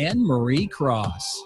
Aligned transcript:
Anne 0.00 0.26
Marie 0.26 0.66
Cross. 0.66 1.44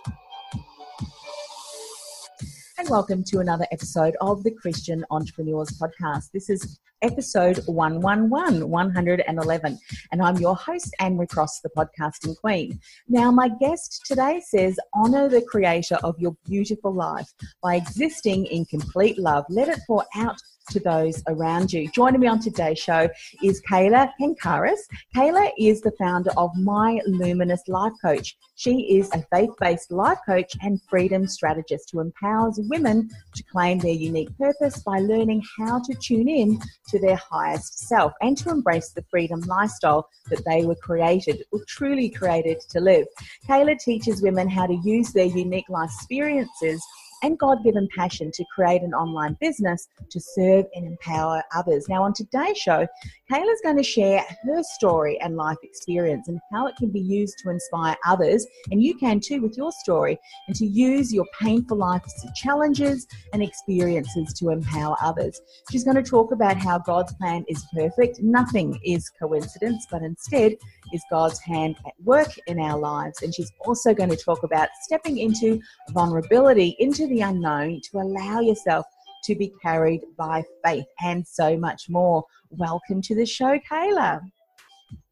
And 2.78 2.88
welcome 2.88 3.24
to 3.24 3.40
another 3.40 3.66
episode 3.72 4.14
of 4.20 4.44
the 4.44 4.52
Christian 4.52 5.04
Entrepreneurs 5.10 5.70
Podcast. 5.70 6.30
This 6.32 6.48
is 6.48 6.78
episode 7.02 7.58
111, 7.66 8.70
111. 8.70 9.78
And 10.12 10.22
I'm 10.22 10.36
your 10.36 10.54
host, 10.54 10.94
Anne 11.00 11.18
Cross, 11.26 11.62
the 11.62 11.70
podcasting 11.76 12.36
queen. 12.36 12.78
Now, 13.08 13.32
my 13.32 13.50
guest 13.60 14.02
today 14.06 14.40
says, 14.46 14.78
Honor 14.94 15.28
the 15.28 15.42
creator 15.42 15.96
of 16.04 16.14
your 16.20 16.36
beautiful 16.44 16.94
life 16.94 17.32
by 17.60 17.74
existing 17.74 18.46
in 18.46 18.66
complete 18.66 19.18
love. 19.18 19.46
Let 19.48 19.66
it 19.66 19.80
pour 19.84 20.04
out 20.14 20.36
to 20.70 20.80
those 20.80 21.22
around 21.28 21.72
you. 21.72 21.90
Joining 21.90 22.20
me 22.20 22.26
on 22.26 22.40
today's 22.40 22.78
show 22.78 23.08
is 23.42 23.60
Kailagh 23.68 24.12
Kankaras. 24.20 24.80
Kailagh 25.14 25.52
is 25.58 25.80
the 25.80 25.92
founder 25.92 26.30
of 26.36 26.50
My 26.56 27.00
Luminous 27.06 27.62
Life 27.68 27.92
Coach. 28.02 28.36
She 28.56 28.96
is 28.96 29.10
a 29.12 29.24
faith 29.32 29.50
based 29.60 29.90
life 29.90 30.18
coach 30.26 30.52
and 30.62 30.80
freedom 30.88 31.26
strategist 31.26 31.90
who 31.92 32.00
empowers 32.00 32.60
women 32.70 33.10
to 33.34 33.42
claim 33.44 33.78
their 33.78 33.92
unique 33.92 34.36
purpose 34.38 34.78
by 34.80 35.00
learning 35.00 35.42
how 35.58 35.80
to 35.80 35.94
tune 35.94 36.28
in 36.28 36.60
to 36.88 36.98
their 36.98 37.16
highest 37.16 37.80
self 37.88 38.12
and 38.20 38.36
to 38.38 38.50
embrace 38.50 38.90
the 38.90 39.04
freedom 39.10 39.40
lifestyle 39.40 40.08
that 40.30 40.44
they 40.44 40.64
were 40.64 40.76
created 40.76 41.44
or 41.52 41.60
truly 41.66 42.08
created 42.08 42.60
to 42.70 42.80
live. 42.80 43.06
Kailagh 43.48 43.78
teaches 43.80 44.22
women 44.22 44.48
how 44.48 44.66
to 44.66 44.80
use 44.84 45.12
their 45.12 45.26
unique 45.26 45.68
life 45.68 45.90
experiences 45.94 46.84
and 47.24 47.38
God 47.38 47.64
given 47.64 47.88
passion 47.96 48.30
to 48.34 48.44
create 48.54 48.82
an 48.82 48.92
online 48.92 49.34
business 49.40 49.88
to 50.10 50.20
serve 50.20 50.66
and 50.74 50.86
empower 50.86 51.42
others. 51.56 51.88
Now, 51.88 52.02
on 52.02 52.12
today's 52.12 52.58
show, 52.58 52.86
Kailagh's 53.32 53.62
going 53.62 53.78
to 53.78 53.82
share 53.82 54.22
her 54.44 54.62
story 54.62 55.18
and 55.22 55.34
life 55.34 55.56
experience 55.62 56.28
and 56.28 56.38
how 56.52 56.66
it 56.66 56.76
can 56.76 56.90
be 56.90 57.00
used 57.00 57.38
to 57.42 57.48
inspire 57.48 57.96
others, 58.06 58.46
and 58.70 58.82
you 58.82 58.94
can 58.96 59.20
too 59.20 59.40
with 59.40 59.56
your 59.56 59.72
story, 59.72 60.18
and 60.48 60.54
to 60.56 60.66
use 60.66 61.14
your 61.14 61.24
painful 61.40 61.78
life 61.78 62.02
challenges 62.36 63.06
and 63.32 63.42
experiences 63.42 64.34
to 64.34 64.50
empower 64.50 64.94
others. 65.00 65.40
She's 65.70 65.84
going 65.84 65.96
to 65.96 66.02
talk 66.02 66.30
about 66.30 66.58
how 66.58 66.78
God's 66.78 67.14
plan 67.14 67.46
is 67.48 67.64
perfect. 67.74 68.20
Nothing 68.20 68.78
is 68.84 69.10
coincidence, 69.18 69.86
but 69.90 70.02
instead 70.02 70.56
is 70.92 71.02
God's 71.10 71.40
hand 71.40 71.76
at 71.86 71.94
work 72.04 72.28
in 72.46 72.60
our 72.60 72.78
lives. 72.78 73.22
And 73.22 73.34
she's 73.34 73.50
also 73.60 73.94
going 73.94 74.10
to 74.10 74.16
talk 74.16 74.42
about 74.42 74.68
stepping 74.82 75.16
into 75.16 75.60
vulnerability, 75.92 76.76
into 76.78 77.06
the 77.06 77.13
unknown, 77.20 77.80
to 77.90 77.98
allow 77.98 78.40
yourself 78.40 78.86
to 79.24 79.34
be 79.34 79.52
carried 79.62 80.02
by 80.16 80.42
faith 80.64 80.86
and 81.02 81.26
so 81.26 81.56
much 81.56 81.88
more. 81.88 82.24
Welcome 82.50 83.00
to 83.02 83.14
the 83.14 83.26
show, 83.26 83.58
Kailagh. 83.70 84.20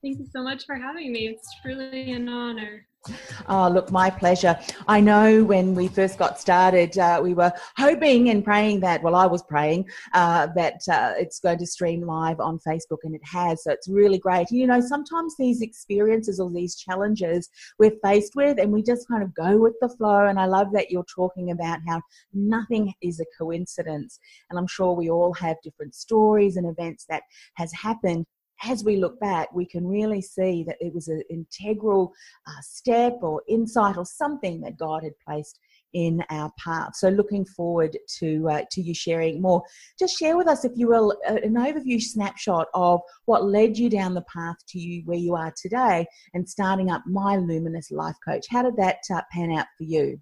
Thank 0.02 0.18
you 0.18 0.26
so 0.32 0.42
much 0.42 0.66
for 0.66 0.76
having 0.76 1.12
me. 1.12 1.28
It's 1.28 1.48
truly 1.62 2.12
an 2.12 2.28
honor. 2.28 2.86
Oh, 3.48 3.68
look, 3.68 3.90
my 3.90 4.10
pleasure. 4.10 4.56
I 4.86 5.00
know 5.00 5.42
when 5.42 5.74
we 5.74 5.88
first 5.88 6.18
got 6.18 6.38
started, 6.38 6.96
uh, 6.98 7.20
we 7.22 7.34
were 7.34 7.52
hoping 7.76 8.30
and 8.30 8.44
praying 8.44 8.80
that, 8.80 9.02
well, 9.02 9.16
I 9.16 9.26
was 9.26 9.42
praying 9.42 9.90
uh, 10.14 10.46
that 10.54 10.80
uh, 10.88 11.14
it's 11.16 11.40
going 11.40 11.58
to 11.58 11.66
stream 11.66 12.02
live 12.02 12.38
on 12.38 12.60
Facebook, 12.60 12.98
and 13.02 13.14
it 13.14 13.24
has. 13.24 13.64
So 13.64 13.72
it's 13.72 13.88
really 13.88 14.18
great. 14.18 14.50
You 14.50 14.68
know, 14.68 14.80
sometimes 14.80 15.36
these 15.36 15.62
experiences 15.62 16.38
or 16.38 16.50
these 16.50 16.76
challenges 16.76 17.48
we're 17.78 17.96
faced 18.04 18.36
with, 18.36 18.60
and 18.60 18.72
we 18.72 18.82
just 18.82 19.08
kind 19.08 19.22
of 19.22 19.34
go 19.34 19.58
with 19.58 19.74
the 19.80 19.88
flow. 19.88 20.26
And 20.26 20.38
I 20.38 20.46
love 20.46 20.68
that 20.72 20.90
you're 20.90 21.04
talking 21.04 21.50
about 21.50 21.80
how 21.88 22.00
nothing 22.32 22.94
is 23.02 23.18
a 23.18 23.26
coincidence. 23.36 24.20
And 24.48 24.58
I'm 24.58 24.68
sure 24.68 24.92
we 24.92 25.10
all 25.10 25.32
have 25.34 25.56
different 25.62 25.94
stories 25.94 26.56
and 26.56 26.66
events 26.66 27.04
that 27.08 27.22
has 27.54 27.72
happened 27.72 28.26
as 28.64 28.84
we 28.84 28.96
look 28.96 29.18
back, 29.20 29.52
we 29.52 29.66
can 29.66 29.86
really 29.86 30.22
see 30.22 30.64
that 30.64 30.76
it 30.80 30.94
was 30.94 31.08
an 31.08 31.22
integral 31.30 32.12
uh, 32.46 32.60
step 32.60 33.18
or 33.22 33.42
insight 33.48 33.96
or 33.96 34.06
something 34.06 34.60
that 34.60 34.78
God 34.78 35.02
had 35.02 35.18
placed 35.24 35.58
in 35.92 36.22
our 36.30 36.50
path. 36.58 36.96
So, 36.96 37.08
looking 37.08 37.44
forward 37.44 37.96
to 38.18 38.48
uh, 38.48 38.62
to 38.70 38.80
you 38.80 38.94
sharing 38.94 39.42
more. 39.42 39.62
Just 39.98 40.18
share 40.18 40.36
with 40.36 40.48
us, 40.48 40.64
if 40.64 40.72
you 40.74 40.88
will, 40.88 41.14
an 41.26 41.54
overview 41.54 42.00
snapshot 42.00 42.68
of 42.74 43.00
what 43.26 43.44
led 43.44 43.76
you 43.76 43.90
down 43.90 44.14
the 44.14 44.24
path 44.32 44.56
to 44.68 44.78
you 44.78 45.02
where 45.04 45.18
you 45.18 45.34
are 45.34 45.52
today 45.60 46.06
and 46.34 46.48
starting 46.48 46.90
up 46.90 47.02
My 47.06 47.36
Luminous 47.36 47.90
Life 47.90 48.16
Coach. 48.26 48.46
How 48.48 48.62
did 48.62 48.76
that 48.76 48.98
uh, 49.12 49.22
pan 49.32 49.52
out 49.52 49.66
for 49.76 49.84
you? 49.84 50.20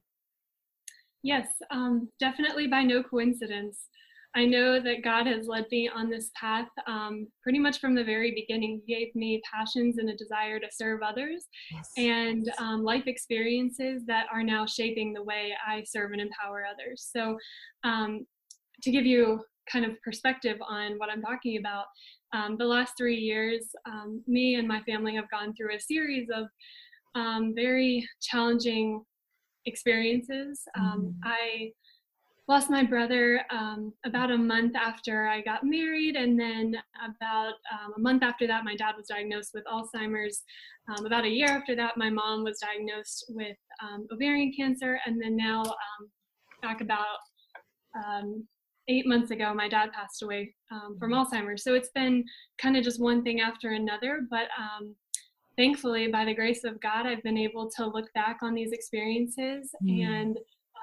Yes, 1.22 1.48
um, 1.70 2.08
definitely 2.18 2.66
by 2.66 2.82
no 2.82 3.02
coincidence. 3.02 3.88
I 4.36 4.44
know 4.44 4.80
that 4.80 5.02
God 5.02 5.26
has 5.26 5.48
led 5.48 5.66
me 5.72 5.91
on 5.92 6.08
this 6.08 6.30
path 6.38 6.68
um, 6.86 7.26
pretty 7.42 7.58
much 7.58 7.80
from 7.80 7.94
the 7.94 8.04
very 8.04 8.32
beginning. 8.32 8.80
He 8.86 8.94
gave 8.94 9.14
me 9.14 9.42
passions 9.52 9.98
and 9.98 10.08
a 10.08 10.16
desire 10.16 10.60
to 10.60 10.68
serve 10.70 11.00
others 11.02 11.46
yes. 11.72 11.91
and 11.96 12.50
um, 12.58 12.84
life 12.84 13.06
experiences 13.06 14.02
that 14.06 14.26
are 14.32 14.44
now 14.44 14.66
shaping 14.66 15.12
the 15.12 15.22
way 15.22 15.52
I 15.66 15.82
serve 15.84 16.12
and 16.12 16.20
empower 16.20 16.64
others. 16.64 17.08
So, 17.12 17.36
um, 17.82 18.26
to 18.82 18.90
give 18.90 19.04
you 19.04 19.40
kind 19.70 19.84
of 19.84 20.00
perspective 20.02 20.58
on 20.66 20.94
what 20.98 21.10
I'm 21.10 21.22
talking 21.22 21.58
about, 21.58 21.86
um, 22.32 22.56
the 22.56 22.64
last 22.64 22.94
three 22.96 23.16
years, 23.16 23.69
um, 23.86 24.22
me 24.26 24.54
and 24.54 24.66
my 24.66 24.80
family 24.82 25.14
have 25.16 25.30
gone 25.30 25.54
through 25.54 25.74
a 25.74 25.80
series 25.80 26.28
of 26.34 26.46
um, 27.14 27.52
very 27.54 28.08
challenging 28.22 29.02
experiences. 29.66 30.62
Mm-hmm. 30.78 31.08
I 31.24 31.72
lost 32.50 32.69
my 32.69 32.83
brother 32.83 33.44
um, 33.50 33.93
about 34.05 34.33
a 34.33 34.37
month 34.37 34.75
after 34.75 35.28
I 35.28 35.41
got 35.41 35.62
married, 35.62 36.16
and 36.16 36.38
then 36.38 36.75
about 36.97 37.55
um, 37.72 37.93
a 37.97 38.00
month 38.00 38.25
after 38.25 38.44
that, 38.49 38.65
my 38.65 38.75
dad 38.75 38.97
was 38.97 39.06
diagnosed 39.06 39.53
with 39.55 39.62
Alzheimer's. 39.66 40.43
Um, 40.88 41.06
about 41.06 41.25
a 41.25 41.28
year 41.28 41.47
after 41.47 41.77
that, 41.77 41.97
my 41.97 42.11
mom 42.11 42.43
was 42.43 42.59
diagnosed 42.59 43.27
with 43.28 43.56
um, 43.81 44.09
ovarian 44.12 44.53
cancer, 44.56 44.99
and 45.06 45.22
then 45.22 45.37
now, 45.37 45.62
um, 45.62 46.11
back 46.61 46.81
about 46.81 47.19
um, 48.05 48.44
eight 48.88 49.06
months 49.06 49.31
ago, 49.31 49.55
my 49.55 49.69
dad 49.69 49.93
passed 49.93 50.22
away 50.25 50.53
from 50.99 51.12
Alzheimer's. 51.12 51.62
So 51.62 51.75
it's 51.75 51.91
been 51.94 52.25
kind 52.61 52.77
of 52.77 52.82
just 52.82 53.00
one 53.00 53.22
thing 53.22 53.41
after 53.41 53.71
another, 53.71 54.22
but 54.28 54.49
thankfully, 55.56 56.09
by 56.09 56.25
the 56.25 56.34
grace 56.34 56.65
of 56.65 56.81
God, 56.81 57.06
I've 57.06 57.22
been 57.22 57.38
able 57.38 57.71
to 57.77 57.87
look 57.87 58.12
back 58.15 58.38
on 58.43 58.55
these 58.55 58.72
experiences 58.72 59.71
mm. 59.84 60.05
and 60.05 60.37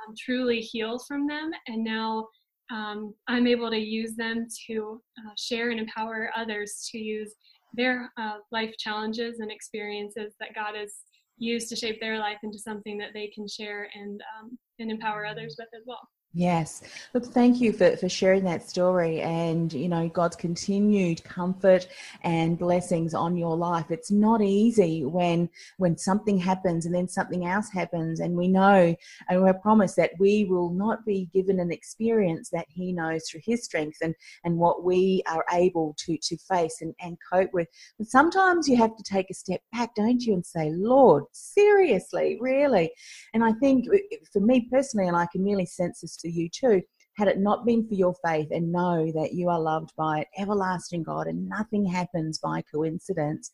um, 0.08 0.14
truly 0.18 0.60
healed 0.60 1.04
from 1.08 1.28
them. 1.28 1.52
And 1.68 1.84
now 1.84 2.28
um, 2.72 3.14
I'm 3.28 3.48
able 3.48 3.70
to 3.70 3.78
use 3.78 4.16
them 4.16 4.48
to 4.68 5.02
uh, 5.20 5.32
share 5.38 5.70
and 5.72 5.80
empower 5.80 6.32
others 6.36 6.88
to 6.92 6.98
use 6.98 7.34
their 7.74 8.12
uh, 8.18 8.38
life 8.52 8.74
challenges 8.78 9.40
and 9.40 9.52
experiences 9.52 10.36
that 10.40 10.56
God 10.56 10.76
has 10.76 10.94
used 11.38 11.70
to 11.70 11.76
shape 11.76 12.00
their 12.00 12.20
life 12.20 12.38
into 12.44 12.58
something 12.58 12.98
that 12.98 13.12
they 13.14 13.28
can 13.28 13.48
share 13.48 13.90
and 13.94 14.22
um, 14.40 14.58
and 14.80 14.92
empower 14.92 15.26
others 15.26 15.56
with 15.58 15.68
as 15.76 15.84
well. 15.86 16.00
Yes. 16.34 16.84
Look, 17.14 17.26
thank 17.26 17.62
you 17.62 17.74
for, 17.74 17.98
for 17.98 18.10
sharing 18.10 18.44
that 18.44 18.70
story 18.70 19.22
and, 19.22 19.72
you 19.74 19.90
know, 19.90 20.08
God's 20.10 20.36
continued 20.36 21.24
comfort 21.24 21.88
and 22.22 22.60
blessings 22.60 23.16
on 23.16 23.38
your 23.38 23.56
life. 23.56 23.90
It's 23.90 24.12
not 24.12 24.42
easy 24.42 25.04
when 25.04 25.50
when 25.78 25.98
something 25.98 26.38
happens 26.38 26.86
and 26.86 26.94
then 26.94 27.08
something 27.08 27.48
else 27.48 27.72
happens 27.72 28.20
and 28.20 28.36
we 28.36 28.50
know 28.50 28.96
and 29.30 29.42
we're 29.42 29.54
promised 29.54 29.96
that 29.96 30.12
we 30.20 30.44
will 30.44 30.70
not 30.70 31.06
be 31.06 31.30
given 31.34 31.60
an 31.60 31.72
experience 31.72 32.50
that 32.50 32.68
he 32.70 32.92
knows 32.92 33.28
through 33.28 33.42
his 33.44 33.64
strength 33.64 33.98
and, 34.02 34.14
and 34.44 34.58
what 34.58 34.84
we 34.84 35.24
are 35.28 35.46
able 35.54 35.96
to, 35.98 36.18
to 36.22 36.38
face 36.38 36.82
and, 36.82 36.94
and 37.02 37.18
cope 37.32 37.52
with. 37.54 37.68
But 37.98 38.10
sometimes 38.10 38.68
you 38.68 38.76
have 38.78 38.96
to 38.98 39.04
take 39.04 39.32
a 39.32 39.34
step 39.34 39.62
back, 39.72 39.96
don't 39.96 40.22
you, 40.22 40.34
and 40.34 40.46
say, 40.46 40.72
Lord, 40.72 41.24
seriously, 41.32 42.38
really? 42.40 42.92
And 43.34 43.44
I 43.44 43.54
think 43.54 43.88
eh, 43.92 44.18
for 44.32 44.42
me 44.42 44.68
personally, 44.70 45.08
and 45.08 45.18
I 45.18 45.26
can 45.32 45.44
really 45.44 45.66
sense 45.66 46.02
this 46.02 46.17
to 46.20 46.30
you 46.30 46.50
too, 46.50 46.82
had 47.18 47.28
it 47.28 47.40
not 47.40 47.66
been 47.66 47.88
for 47.88 47.96
your 47.96 48.14
faith 48.26 48.48
and 48.52 48.72
know 48.72 49.12
that 49.14 49.34
you 49.34 49.50
are 49.50 49.60
loved 49.60 49.92
by 49.98 50.26
everlasting 50.38 51.04
God 51.04 51.28
and 51.28 51.50
nothing 51.50 51.86
happens 51.86 52.38
by 52.38 52.62
coincidence, 52.74 53.52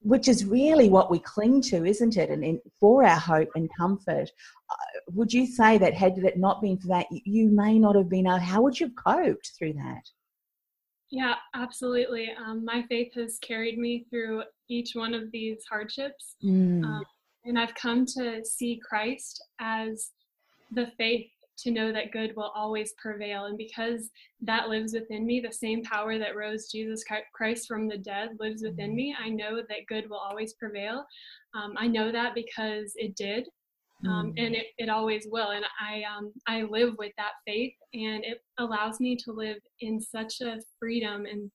which 0.00 0.28
is 0.28 0.44
really 0.44 0.88
what 0.88 1.10
we 1.10 1.18
cling 1.18 1.60
to, 1.62 1.84
isn't 1.84 2.16
it? 2.16 2.30
And, 2.30 2.42
and 2.44 2.58
for 2.80 3.04
our 3.04 3.18
hope 3.18 3.50
and 3.54 3.68
comfort, 3.76 4.30
uh, 4.70 5.00
would 5.12 5.32
you 5.32 5.46
say 5.46 5.76
that 5.78 5.94
had 5.94 6.16
it 6.18 6.38
not 6.38 6.62
been 6.62 6.78
for 6.78 6.88
that, 6.88 7.06
you 7.10 7.50
may 7.50 7.78
not 7.78 7.96
have 7.96 8.08
been 8.08 8.26
able, 8.26 8.38
how 8.38 8.62
would 8.62 8.78
you 8.78 8.86
have 8.86 8.96
coped 8.96 9.52
through 9.58 9.74
that? 9.74 10.02
Yeah, 11.10 11.34
absolutely. 11.54 12.30
Um, 12.32 12.64
my 12.64 12.82
faith 12.88 13.14
has 13.14 13.38
carried 13.40 13.78
me 13.78 14.06
through 14.10 14.42
each 14.68 14.90
one 14.94 15.14
of 15.14 15.30
these 15.32 15.64
hardships. 15.68 16.36
Mm. 16.44 16.84
Um, 16.84 17.04
and 17.44 17.58
I've 17.58 17.74
come 17.74 18.04
to 18.18 18.44
see 18.44 18.80
Christ 18.86 19.42
as 19.58 20.10
the 20.72 20.92
faith 20.98 21.30
to 21.58 21.70
know 21.70 21.92
that 21.92 22.12
good 22.12 22.34
will 22.36 22.52
always 22.54 22.92
prevail. 22.98 23.46
And 23.46 23.58
because 23.58 24.10
that 24.42 24.68
lives 24.68 24.92
within 24.92 25.26
me, 25.26 25.40
the 25.40 25.52
same 25.52 25.82
power 25.82 26.18
that 26.18 26.36
rose 26.36 26.70
Jesus 26.70 27.02
Christ 27.34 27.66
from 27.66 27.88
the 27.88 27.98
dead 27.98 28.30
lives 28.38 28.62
within 28.62 28.94
me, 28.94 29.14
I 29.18 29.28
know 29.28 29.56
that 29.56 29.86
good 29.88 30.08
will 30.08 30.18
always 30.18 30.54
prevail. 30.54 31.04
Um, 31.54 31.74
I 31.76 31.88
know 31.88 32.12
that 32.12 32.34
because 32.34 32.92
it 32.96 33.16
did. 33.16 33.48
Um, 34.06 34.32
mm. 34.32 34.46
and 34.46 34.54
it, 34.54 34.66
it 34.78 34.88
always 34.88 35.26
will 35.28 35.50
and 35.50 35.64
i 35.80 36.04
um, 36.04 36.32
i 36.46 36.62
live 36.62 36.94
with 36.98 37.10
that 37.18 37.32
faith 37.44 37.74
and 37.94 38.24
it 38.24 38.44
allows 38.58 39.00
me 39.00 39.16
to 39.24 39.32
live 39.32 39.56
in 39.80 40.00
such 40.00 40.40
a 40.40 40.60
freedom 40.78 41.26
and 41.26 41.50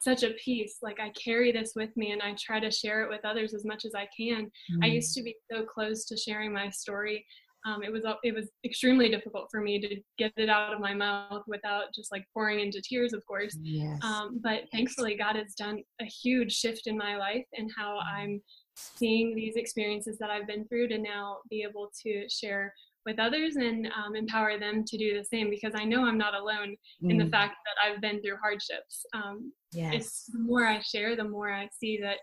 such 0.00 0.22
a 0.22 0.30
peace 0.34 0.76
like 0.82 1.00
i 1.00 1.10
carry 1.20 1.50
this 1.50 1.72
with 1.74 1.90
me 1.96 2.12
and 2.12 2.22
i 2.22 2.32
try 2.38 2.60
to 2.60 2.70
share 2.70 3.02
it 3.02 3.10
with 3.10 3.24
others 3.24 3.54
as 3.54 3.64
much 3.64 3.84
as 3.84 3.92
i 3.96 4.06
can 4.16 4.44
mm. 4.44 4.84
i 4.84 4.86
used 4.86 5.16
to 5.16 5.22
be 5.24 5.34
so 5.50 5.64
close 5.64 6.04
to 6.04 6.16
sharing 6.16 6.52
my 6.52 6.70
story 6.70 7.26
um, 7.66 7.82
it 7.82 7.92
was 7.92 8.04
it 8.22 8.34
was 8.34 8.50
extremely 8.64 9.08
difficult 9.08 9.48
for 9.50 9.60
me 9.60 9.80
to 9.80 9.96
get 10.18 10.32
it 10.36 10.48
out 10.48 10.72
of 10.72 10.80
my 10.80 10.94
mouth 10.94 11.42
without 11.46 11.94
just 11.94 12.10
like 12.10 12.24
pouring 12.32 12.60
into 12.60 12.80
tears, 12.80 13.12
of 13.12 13.24
course. 13.26 13.56
Yes. 13.62 13.98
Um, 14.02 14.40
but 14.42 14.62
thankfully, 14.72 15.16
God 15.16 15.36
has 15.36 15.54
done 15.54 15.82
a 16.00 16.04
huge 16.04 16.52
shift 16.52 16.86
in 16.86 16.96
my 16.96 17.16
life 17.16 17.46
and 17.56 17.70
how. 17.76 17.98
I'm 17.98 18.40
seeing 18.76 19.34
these 19.34 19.56
experiences 19.56 20.18
that 20.18 20.30
I've 20.30 20.46
been 20.46 20.66
through 20.66 20.88
to 20.88 20.98
now 20.98 21.38
be 21.50 21.66
able 21.68 21.90
to 22.02 22.26
share 22.28 22.72
with 23.06 23.18
others 23.18 23.56
and 23.56 23.88
um, 23.88 24.14
empower 24.14 24.58
them 24.58 24.84
to 24.86 24.98
do 24.98 25.16
the 25.16 25.24
same 25.24 25.48
because 25.48 25.72
I 25.74 25.84
know 25.84 26.04
I'm 26.04 26.18
not 26.18 26.34
alone 26.34 26.76
mm. 27.02 27.10
in 27.10 27.16
the 27.16 27.24
mm. 27.24 27.30
fact 27.30 27.56
that 27.64 27.76
I've 27.82 28.00
been 28.00 28.20
through 28.20 28.36
hardships. 28.42 29.04
Um, 29.14 29.52
yes. 29.72 29.94
It's 29.94 30.24
the 30.26 30.38
more 30.38 30.66
I 30.66 30.80
share, 30.80 31.16
the 31.16 31.24
more 31.24 31.52
I 31.52 31.68
see 31.78 31.98
that 32.02 32.18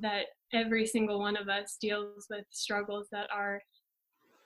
that 0.00 0.24
every 0.54 0.86
single 0.86 1.18
one 1.18 1.36
of 1.36 1.48
us 1.48 1.76
deals 1.78 2.26
with 2.30 2.46
struggles 2.50 3.08
that 3.12 3.28
are 3.30 3.60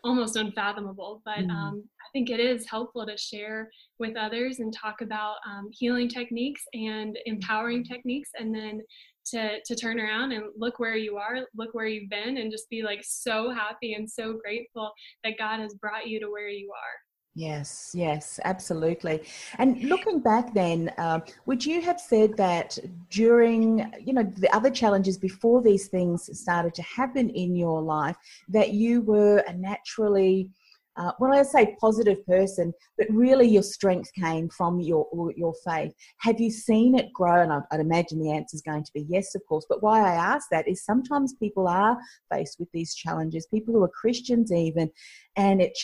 almost 0.06 0.36
unfathomable. 0.36 1.22
But 1.24 1.40
mm. 1.40 1.50
um, 1.50 1.84
I 2.00 2.06
think 2.12 2.30
it 2.30 2.40
is 2.40 2.68
helpful 2.68 3.04
to 3.06 3.16
share 3.18 3.68
with 3.98 4.16
others 4.16 4.60
and 4.60 4.72
talk 4.72 5.00
about 5.00 5.36
um, 5.46 5.68
healing 5.72 6.08
techniques 6.08 6.62
and 6.72 7.18
empowering 7.26 7.84
techniques, 7.84 8.30
and 8.38 8.54
then 8.54 8.80
to 9.26 9.58
to 9.64 9.74
turn 9.74 9.98
around 9.98 10.32
and 10.32 10.44
look 10.56 10.78
where 10.78 10.96
you 10.96 11.16
are, 11.16 11.40
look 11.56 11.74
where 11.74 11.86
you've 11.86 12.10
been, 12.10 12.38
and 12.38 12.52
just 12.52 12.70
be 12.70 12.82
like 12.82 13.00
so 13.02 13.50
happy 13.50 13.94
and 13.94 14.08
so 14.08 14.34
grateful 14.34 14.92
that 15.24 15.38
God 15.38 15.60
has 15.60 15.74
brought 15.74 16.06
you 16.06 16.20
to 16.20 16.30
where 16.30 16.48
you 16.48 16.70
are. 16.70 17.05
Yes, 17.38 17.90
yes, 17.92 18.40
absolutely. 18.46 19.20
And 19.58 19.82
looking 19.82 20.20
back, 20.20 20.54
then, 20.54 20.90
uh, 20.96 21.20
would 21.44 21.66
you 21.66 21.82
have 21.82 22.00
said 22.00 22.34
that 22.38 22.78
during, 23.10 23.92
you 24.02 24.14
know, 24.14 24.22
the 24.22 24.50
other 24.56 24.70
challenges 24.70 25.18
before 25.18 25.60
these 25.60 25.88
things 25.88 26.30
started 26.40 26.72
to 26.72 26.82
happen 26.82 27.28
in 27.28 27.54
your 27.54 27.82
life, 27.82 28.16
that 28.48 28.72
you 28.72 29.02
were 29.02 29.44
a 29.48 29.52
naturally 29.52 30.48
uh, 30.96 31.12
when 31.18 31.32
I 31.32 31.42
say 31.42 31.76
positive 31.80 32.24
person, 32.26 32.72
but 32.96 33.06
really 33.10 33.46
your 33.46 33.62
strength 33.62 34.10
came 34.14 34.48
from 34.48 34.80
your 34.80 35.06
your 35.36 35.54
faith. 35.64 35.92
Have 36.18 36.40
you 36.40 36.50
seen 36.50 36.98
it 36.98 37.12
grow? 37.12 37.42
And 37.42 37.52
I'd, 37.52 37.62
I'd 37.70 37.80
imagine 37.80 38.20
the 38.20 38.32
answer 38.32 38.54
is 38.54 38.62
going 38.62 38.84
to 38.84 38.92
be 38.92 39.04
yes, 39.08 39.34
of 39.34 39.42
course. 39.46 39.66
But 39.68 39.82
why 39.82 40.00
I 40.00 40.14
ask 40.14 40.48
that 40.50 40.66
is 40.66 40.84
sometimes 40.84 41.34
people 41.34 41.68
are 41.68 41.98
faced 42.32 42.58
with 42.58 42.68
these 42.72 42.94
challenges. 42.94 43.46
People 43.46 43.74
who 43.74 43.82
are 43.82 43.88
Christians 43.88 44.52
even, 44.52 44.90
and 45.36 45.60
it 45.60 45.76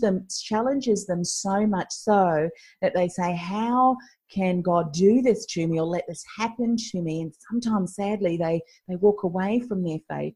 them 0.00 0.26
challenges 0.44 1.06
them 1.06 1.24
so 1.24 1.66
much 1.66 1.88
so 1.90 2.48
that 2.80 2.94
they 2.94 3.08
say, 3.08 3.34
"How 3.34 3.96
can 4.32 4.62
God 4.62 4.92
do 4.92 5.20
this 5.20 5.46
to 5.46 5.66
me 5.66 5.80
or 5.80 5.86
let 5.86 6.04
this 6.06 6.24
happen 6.38 6.76
to 6.76 7.02
me?" 7.02 7.22
And 7.22 7.34
sometimes, 7.50 7.96
sadly, 7.96 8.36
they 8.36 8.60
they 8.88 8.96
walk 8.96 9.24
away 9.24 9.60
from 9.60 9.82
their 9.82 9.98
faith. 10.08 10.34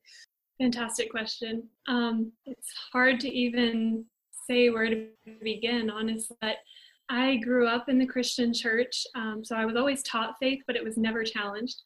Fantastic 0.61 1.11
question. 1.11 1.69
Um, 1.89 2.33
it's 2.47 2.73
hard 2.93 3.19
to 3.21 3.29
even 3.29 4.05
say 4.47 4.71
where 4.71 4.89
to 4.91 5.07
begin, 5.43 5.91
honestly. 5.91 6.37
But 6.41 6.57
I 7.09 7.37
grew 7.37 7.67
up 7.67 7.89
in 7.89 7.99
the 7.99 8.07
Christian 8.07 8.53
church, 8.55 9.05
um, 9.15 9.43
so 9.45 9.57
I 9.57 9.65
was 9.65 9.77
always 9.77 10.03
taught 10.03 10.37
faith, 10.41 10.63
but 10.67 10.77
it 10.77 10.85
was 10.85 10.97
never 10.97 11.23
challenged. 11.23 11.83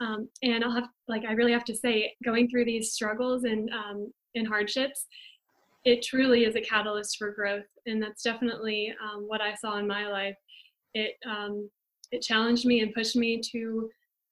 Um, 0.00 0.28
and 0.42 0.62
I'll 0.62 0.74
have, 0.74 0.88
like, 1.08 1.24
I 1.24 1.32
really 1.32 1.52
have 1.52 1.64
to 1.64 1.74
say, 1.74 2.14
going 2.24 2.48
through 2.48 2.66
these 2.66 2.92
struggles 2.92 3.44
and 3.44 3.70
um, 3.70 4.12
and 4.34 4.46
hardships, 4.46 5.06
it 5.84 6.02
truly 6.02 6.44
is 6.44 6.54
a 6.54 6.60
catalyst 6.60 7.16
for 7.18 7.32
growth, 7.32 7.66
and 7.86 8.02
that's 8.02 8.22
definitely 8.22 8.94
um, 9.02 9.24
what 9.26 9.40
I 9.40 9.54
saw 9.54 9.78
in 9.78 9.86
my 9.86 10.06
life. 10.08 10.36
It 10.94 11.14
um, 11.26 11.68
it 12.12 12.22
challenged 12.22 12.64
me 12.66 12.80
and 12.80 12.94
pushed 12.94 13.16
me 13.16 13.40
to 13.52 13.90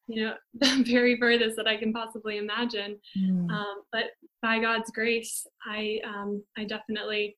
you 0.08 0.24
know 0.24 0.34
the 0.54 0.84
very 0.86 1.16
furthest 1.18 1.56
that 1.56 1.66
I 1.66 1.76
can 1.76 1.92
possibly 1.92 2.38
imagine. 2.38 2.98
Mm. 3.18 3.50
Um, 3.50 3.82
but 3.92 4.04
by 4.42 4.58
God's 4.58 4.90
grace, 4.90 5.46
I 5.64 6.00
um, 6.04 6.42
I 6.56 6.64
definitely 6.64 7.36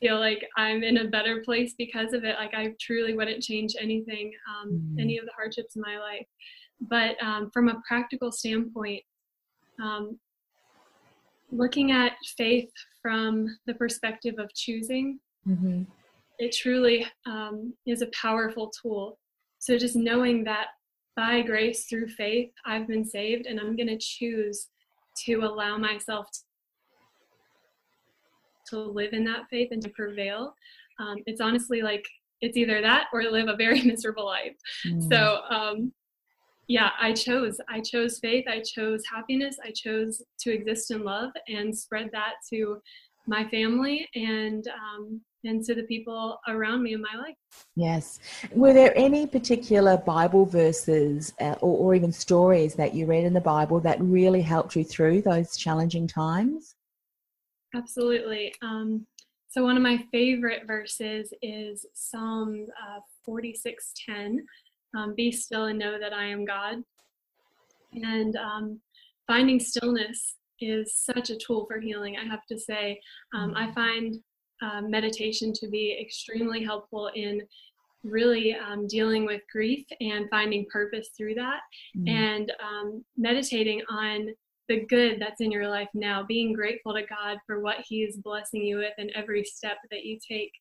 feel 0.00 0.18
like 0.18 0.46
I'm 0.56 0.82
in 0.82 0.98
a 0.98 1.08
better 1.08 1.42
place 1.44 1.74
because 1.76 2.12
of 2.12 2.24
it. 2.24 2.36
Like 2.38 2.54
I 2.54 2.74
truly 2.80 3.14
wouldn't 3.14 3.42
change 3.42 3.74
anything, 3.80 4.32
um, 4.48 4.72
mm-hmm. 4.72 5.00
any 5.00 5.18
of 5.18 5.24
the 5.24 5.32
hardships 5.36 5.76
in 5.76 5.82
my 5.82 5.98
life. 5.98 6.26
But 6.80 7.16
um, 7.22 7.50
from 7.52 7.68
a 7.68 7.80
practical 7.88 8.30
standpoint, 8.30 9.02
um, 9.82 10.18
looking 11.50 11.92
at 11.92 12.12
faith 12.36 12.70
from 13.00 13.56
the 13.66 13.74
perspective 13.74 14.34
of 14.38 14.52
choosing, 14.54 15.18
mm-hmm. 15.48 15.82
it 16.38 16.54
truly 16.54 17.06
um, 17.24 17.72
is 17.86 18.02
a 18.02 18.10
powerful 18.20 18.70
tool. 18.82 19.18
So 19.58 19.78
just 19.78 19.96
knowing 19.96 20.44
that 20.44 20.66
by 21.16 21.40
grace 21.40 21.86
through 21.86 22.08
faith, 22.08 22.50
I've 22.66 22.86
been 22.86 23.04
saved, 23.04 23.46
and 23.46 23.58
I'm 23.58 23.74
going 23.74 23.88
to 23.88 23.98
choose 23.98 24.68
to 25.24 25.36
allow 25.36 25.78
myself 25.78 26.28
to 28.70 28.78
live 28.78 29.12
in 29.12 29.24
that 29.24 29.48
faith 29.50 29.68
and 29.70 29.82
to 29.82 29.88
prevail. 29.90 30.54
Um, 30.98 31.16
it's 31.26 31.40
honestly 31.40 31.82
like 31.82 32.04
it's 32.40 32.56
either 32.56 32.80
that 32.82 33.06
or 33.12 33.22
live 33.22 33.48
a 33.48 33.56
very 33.56 33.82
miserable 33.84 34.26
life. 34.26 34.56
Mm. 34.86 35.08
So 35.10 35.40
um, 35.50 35.92
yeah, 36.68 36.90
I 37.00 37.12
chose. 37.12 37.60
I 37.68 37.80
chose 37.80 38.18
faith. 38.18 38.44
I 38.48 38.60
chose 38.60 39.02
happiness. 39.10 39.56
I 39.64 39.70
chose 39.70 40.22
to 40.40 40.52
exist 40.52 40.90
in 40.90 41.04
love 41.04 41.30
and 41.48 41.76
spread 41.76 42.10
that 42.12 42.34
to 42.50 42.80
my 43.28 43.48
family 43.48 44.08
and 44.14 44.66
um, 44.68 45.20
and 45.44 45.64
to 45.64 45.74
the 45.74 45.84
people 45.84 46.38
around 46.48 46.82
me 46.82 46.94
in 46.94 47.00
my 47.00 47.14
life. 47.16 47.36
Yes. 47.76 48.18
Were 48.52 48.72
there 48.72 48.92
any 48.96 49.26
particular 49.26 49.96
Bible 49.96 50.44
verses 50.44 51.32
uh, 51.40 51.54
or, 51.60 51.78
or 51.78 51.94
even 51.94 52.12
stories 52.12 52.74
that 52.74 52.94
you 52.94 53.06
read 53.06 53.24
in 53.24 53.32
the 53.32 53.40
Bible 53.40 53.80
that 53.80 54.00
really 54.00 54.42
helped 54.42 54.74
you 54.74 54.84
through 54.84 55.22
those 55.22 55.56
challenging 55.56 56.06
times? 56.06 56.75
Absolutely. 57.76 58.54
Um, 58.62 59.06
so 59.48 59.62
one 59.62 59.76
of 59.76 59.82
my 59.82 60.04
favorite 60.10 60.66
verses 60.66 61.32
is 61.42 61.86
Psalm 61.94 62.66
uh, 62.82 63.00
46:10. 63.28 64.38
Um, 64.96 65.14
Be 65.14 65.30
still 65.30 65.66
and 65.66 65.78
know 65.78 65.98
that 65.98 66.12
I 66.12 66.24
am 66.26 66.44
God. 66.44 66.82
And 67.92 68.36
um, 68.36 68.80
finding 69.26 69.60
stillness 69.60 70.36
is 70.60 70.94
such 70.94 71.30
a 71.30 71.36
tool 71.36 71.66
for 71.66 71.78
healing. 71.78 72.16
I 72.16 72.24
have 72.24 72.46
to 72.46 72.58
say, 72.58 73.00
um, 73.34 73.52
I 73.54 73.72
find 73.72 74.16
uh, 74.62 74.80
meditation 74.82 75.52
to 75.54 75.68
be 75.68 75.98
extremely 76.00 76.64
helpful 76.64 77.10
in 77.14 77.42
really 78.04 78.54
um, 78.54 78.86
dealing 78.86 79.26
with 79.26 79.42
grief 79.52 79.84
and 80.00 80.30
finding 80.30 80.64
purpose 80.72 81.10
through 81.16 81.34
that, 81.34 81.60
mm. 81.96 82.08
and 82.08 82.52
um, 82.62 83.04
meditating 83.16 83.82
on 83.90 84.28
the 84.68 84.84
good 84.86 85.20
that's 85.20 85.40
in 85.40 85.50
your 85.50 85.68
life 85.68 85.88
now, 85.94 86.22
being 86.22 86.52
grateful 86.52 86.94
to 86.94 87.02
God 87.02 87.38
for 87.46 87.60
what 87.60 87.76
He 87.86 88.02
is 88.02 88.16
blessing 88.16 88.62
you 88.62 88.78
with 88.78 88.94
in 88.98 89.10
every 89.14 89.44
step 89.44 89.78
that 89.90 90.04
you 90.04 90.18
take. 90.26 90.52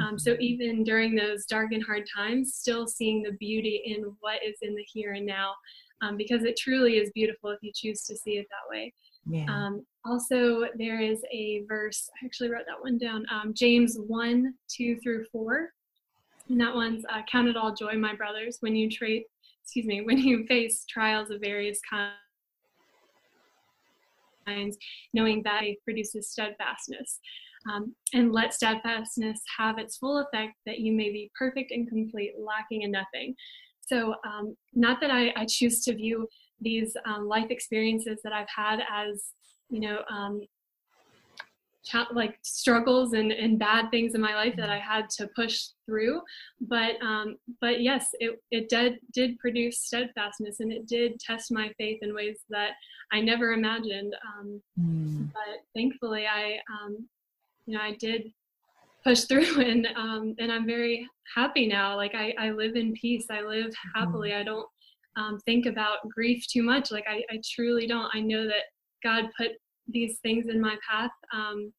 Um, 0.00 0.18
so 0.18 0.32
mm-hmm. 0.32 0.42
even 0.42 0.84
during 0.84 1.14
those 1.14 1.46
dark 1.46 1.72
and 1.72 1.84
hard 1.84 2.04
times, 2.14 2.54
still 2.54 2.86
seeing 2.86 3.22
the 3.22 3.32
beauty 3.32 3.82
in 3.84 4.14
what 4.20 4.42
is 4.44 4.56
in 4.62 4.74
the 4.74 4.84
here 4.92 5.12
and 5.12 5.26
now, 5.26 5.54
um, 6.02 6.16
because 6.16 6.44
it 6.44 6.56
truly 6.56 6.96
is 6.96 7.10
beautiful 7.14 7.50
if 7.50 7.58
you 7.62 7.72
choose 7.74 8.04
to 8.04 8.16
see 8.16 8.38
it 8.38 8.46
that 8.50 8.74
way. 8.74 8.92
Yeah. 9.26 9.46
Um, 9.48 9.84
also, 10.04 10.64
there 10.76 11.00
is 11.00 11.22
a 11.30 11.62
verse, 11.68 12.08
I 12.22 12.24
actually 12.24 12.50
wrote 12.50 12.64
that 12.66 12.80
one 12.80 12.98
down, 12.98 13.26
um, 13.30 13.52
James 13.54 13.96
1 13.98 14.54
2 14.68 14.98
through 15.02 15.26
4. 15.30 15.70
And 16.48 16.60
that 16.60 16.74
one's 16.74 17.04
uh, 17.12 17.22
Count 17.30 17.48
it 17.48 17.56
all 17.56 17.74
joy, 17.74 17.94
my 17.94 18.14
brothers, 18.14 18.56
when 18.60 18.74
you 18.74 18.90
trade, 18.90 19.24
excuse 19.62 19.86
me, 19.86 20.00
when 20.00 20.18
you 20.18 20.46
face 20.46 20.84
trials 20.88 21.30
of 21.30 21.40
various 21.40 21.78
kinds 21.88 22.14
knowing 25.12 25.42
that 25.44 25.60
faith 25.60 25.78
produces 25.84 26.30
steadfastness. 26.30 27.18
Um, 27.70 27.94
and 28.14 28.32
let 28.32 28.54
steadfastness 28.54 29.40
have 29.58 29.78
its 29.78 29.98
full 29.98 30.18
effect 30.18 30.54
that 30.64 30.78
you 30.78 30.92
may 30.92 31.10
be 31.10 31.30
perfect 31.38 31.72
and 31.72 31.86
complete, 31.86 32.32
lacking 32.38 32.82
in 32.82 32.90
nothing. 32.90 33.34
So, 33.82 34.14
um, 34.24 34.56
not 34.72 35.00
that 35.02 35.10
I, 35.10 35.32
I, 35.36 35.44
choose 35.46 35.84
to 35.84 35.94
view 35.94 36.26
these 36.60 36.96
um, 37.04 37.26
life 37.28 37.50
experiences 37.50 38.20
that 38.24 38.32
I've 38.32 38.48
had 38.54 38.80
as, 38.90 39.32
you 39.68 39.80
know, 39.80 39.98
um, 40.08 40.40
like 42.12 42.38
struggles 42.42 43.12
and, 43.12 43.32
and 43.32 43.58
bad 43.58 43.90
things 43.90 44.14
in 44.14 44.20
my 44.20 44.34
life 44.34 44.54
that 44.56 44.70
I 44.70 44.78
had 44.78 45.08
to 45.10 45.28
push 45.34 45.68
through. 45.86 46.20
But 46.60 47.00
um, 47.02 47.36
but 47.60 47.80
yes, 47.80 48.08
it 48.20 48.40
it 48.50 48.68
did 48.68 48.98
did 49.12 49.38
produce 49.38 49.80
steadfastness 49.80 50.60
and 50.60 50.72
it 50.72 50.86
did 50.86 51.18
test 51.20 51.52
my 51.52 51.70
faith 51.78 51.98
in 52.02 52.14
ways 52.14 52.40
that 52.50 52.70
I 53.12 53.20
never 53.20 53.52
imagined. 53.52 54.14
Um, 54.26 54.62
mm. 54.80 55.32
But 55.32 55.64
thankfully, 55.74 56.26
I 56.26 56.58
um, 56.82 57.08
you 57.66 57.76
know 57.76 57.82
I 57.82 57.96
did 57.98 58.32
push 59.04 59.24
through 59.24 59.60
and 59.60 59.86
um, 59.96 60.34
and 60.38 60.52
I'm 60.52 60.66
very 60.66 61.06
happy 61.34 61.66
now. 61.66 61.96
Like 61.96 62.14
I, 62.14 62.34
I 62.38 62.50
live 62.50 62.76
in 62.76 62.92
peace. 62.94 63.26
I 63.30 63.42
live 63.42 63.72
happily. 63.94 64.34
I 64.34 64.42
don't 64.42 64.66
um, 65.16 65.38
think 65.44 65.66
about 65.66 66.08
grief 66.08 66.46
too 66.46 66.62
much. 66.62 66.90
Like 66.90 67.06
I, 67.08 67.22
I 67.30 67.40
truly 67.44 67.86
don't. 67.86 68.10
I 68.14 68.20
know 68.20 68.46
that 68.46 68.64
God 69.02 69.24
put 69.36 69.52
these 69.88 70.18
things 70.20 70.46
in 70.48 70.60
my 70.60 70.76
path 70.88 71.10
um, 71.34 71.72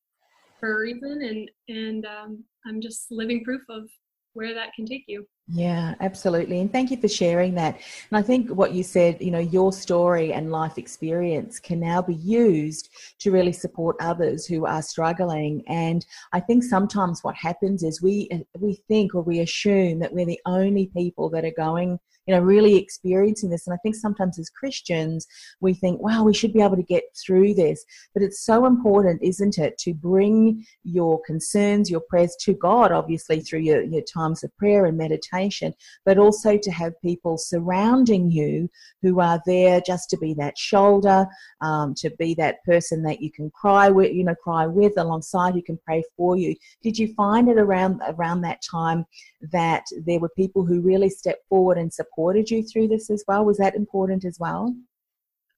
for 0.61 0.73
a 0.73 0.79
reason, 0.79 1.21
and 1.21 1.51
and 1.67 2.05
um, 2.05 2.43
I'm 2.65 2.79
just 2.79 3.11
living 3.11 3.43
proof 3.43 3.63
of 3.69 3.89
where 4.33 4.53
that 4.53 4.73
can 4.73 4.85
take 4.85 5.03
you. 5.07 5.27
Yeah, 5.53 5.95
absolutely. 5.99 6.61
And 6.61 6.71
thank 6.71 6.91
you 6.91 6.97
for 6.97 7.09
sharing 7.09 7.53
that. 7.55 7.75
And 8.09 8.17
I 8.17 8.21
think 8.21 8.49
what 8.51 8.71
you 8.71 8.83
said, 8.83 9.21
you 9.21 9.31
know, 9.31 9.39
your 9.39 9.73
story 9.73 10.31
and 10.31 10.49
life 10.49 10.77
experience 10.77 11.59
can 11.59 11.81
now 11.81 12.01
be 12.01 12.15
used 12.15 12.89
to 13.19 13.31
really 13.31 13.51
support 13.51 13.97
others 13.99 14.45
who 14.45 14.65
are 14.65 14.81
struggling. 14.81 15.63
And 15.67 16.05
I 16.31 16.39
think 16.39 16.63
sometimes 16.63 17.21
what 17.23 17.35
happens 17.35 17.83
is 17.83 18.01
we 18.01 18.29
we 18.57 18.75
think 18.87 19.13
or 19.13 19.23
we 19.23 19.41
assume 19.41 19.99
that 19.99 20.13
we're 20.13 20.25
the 20.25 20.39
only 20.45 20.89
people 20.95 21.29
that 21.31 21.43
are 21.43 21.53
going 21.57 21.99
you 22.27 22.35
know, 22.35 22.41
really 22.41 22.75
experiencing 22.75 23.49
this. 23.49 23.65
And 23.65 23.73
I 23.73 23.77
think 23.77 23.95
sometimes 23.95 24.37
as 24.37 24.49
Christians, 24.49 25.25
we 25.59 25.73
think, 25.73 26.01
wow, 26.01 26.23
we 26.23 26.33
should 26.33 26.53
be 26.53 26.61
able 26.61 26.75
to 26.75 26.83
get 26.83 27.03
through 27.15 27.55
this. 27.55 27.83
But 28.13 28.23
it's 28.23 28.45
so 28.45 28.65
important, 28.65 29.23
isn't 29.23 29.57
it, 29.57 29.77
to 29.79 29.93
bring 29.93 30.65
your 30.83 31.21
concerns, 31.25 31.89
your 31.89 32.01
prayers 32.01 32.35
to 32.41 32.53
God, 32.53 32.91
obviously 32.91 33.41
through 33.41 33.61
your, 33.61 33.81
your 33.81 34.03
times 34.03 34.43
of 34.43 34.55
prayer 34.57 34.85
and 34.85 34.97
meditation, 34.97 35.73
but 36.05 36.17
also 36.17 36.57
to 36.57 36.71
have 36.71 37.01
people 37.01 37.37
surrounding 37.37 38.29
you 38.29 38.69
who 39.01 39.19
are 39.19 39.41
there 39.45 39.81
just 39.81 40.09
to 40.11 40.17
be 40.17 40.33
that 40.35 40.57
shoulder, 40.57 41.25
um, 41.61 41.95
to 41.95 42.11
be 42.11 42.35
that 42.35 42.63
person 42.65 43.01
that 43.03 43.21
you 43.21 43.31
can 43.31 43.49
cry 43.49 43.89
with, 43.89 44.13
you 44.13 44.23
know, 44.23 44.35
cry 44.35 44.67
with 44.67 44.93
alongside, 44.97 45.55
who 45.55 45.61
can 45.61 45.79
pray 45.85 46.03
for 46.15 46.37
you. 46.37 46.55
Did 46.83 46.97
you 46.99 47.13
find 47.15 47.49
it 47.49 47.57
around 47.57 48.01
around 48.07 48.41
that 48.41 48.61
time 48.61 49.05
that 49.51 49.85
there 50.05 50.19
were 50.19 50.29
people 50.29 50.65
who 50.65 50.81
really 50.81 51.09
stepped 51.09 51.47
forward 51.49 51.77
and 51.77 51.91
supported 51.91 52.10
supported 52.11 52.49
you 52.49 52.63
through 52.63 52.87
this 52.87 53.09
as 53.09 53.23
well? 53.27 53.45
Was 53.45 53.57
that 53.57 53.75
important 53.75 54.25
as 54.25 54.37
well? 54.39 54.75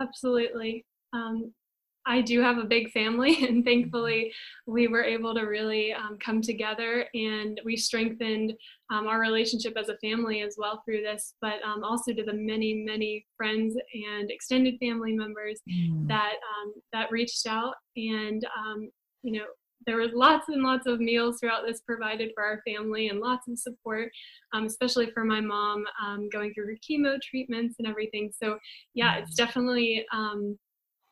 Absolutely. 0.01 0.85
Um, 1.13 1.53
I 2.05 2.19
do 2.19 2.41
have 2.41 2.57
a 2.57 2.65
big 2.65 2.91
family, 2.91 3.45
and 3.47 3.63
thankfully, 3.63 4.33
we 4.67 4.87
were 4.87 5.03
able 5.03 5.33
to 5.35 5.41
really 5.41 5.93
um, 5.93 6.17
come 6.19 6.41
together 6.41 7.05
and 7.13 7.61
we 7.63 7.77
strengthened 7.77 8.53
um, 8.91 9.07
our 9.07 9.19
relationship 9.19 9.73
as 9.77 9.89
a 9.89 9.97
family 9.99 10.41
as 10.41 10.55
well 10.57 10.81
through 10.83 11.01
this, 11.01 11.35
but 11.41 11.61
um, 11.63 11.83
also 11.83 12.11
to 12.13 12.23
the 12.23 12.33
many, 12.33 12.83
many 12.85 13.25
friends 13.37 13.75
and 14.11 14.29
extended 14.29 14.75
family 14.81 15.13
members 15.13 15.61
mm. 15.69 16.07
that 16.07 16.33
um, 16.33 16.73
that 16.91 17.11
reached 17.11 17.47
out 17.47 17.75
and 17.95 18.45
um, 18.57 18.89
you 19.23 19.39
know 19.39 19.45
there 19.85 19.97
was 19.97 20.11
lots 20.13 20.49
and 20.49 20.63
lots 20.63 20.87
of 20.87 20.99
meals 20.99 21.39
throughout 21.39 21.65
this 21.65 21.81
provided 21.81 22.31
for 22.35 22.43
our 22.43 22.61
family 22.65 23.09
and 23.09 23.19
lots 23.19 23.47
of 23.47 23.57
support, 23.57 24.11
um, 24.53 24.65
especially 24.65 25.11
for 25.11 25.23
my 25.23 25.41
mom 25.41 25.83
um, 26.03 26.29
going 26.29 26.53
through 26.53 26.67
her 26.67 26.77
chemo 26.89 27.21
treatments 27.21 27.75
and 27.79 27.87
everything. 27.87 28.31
So 28.41 28.57
yeah, 28.93 29.17
it's 29.17 29.31
mm-hmm. 29.31 29.45
definitely 29.45 30.05
um, 30.13 30.57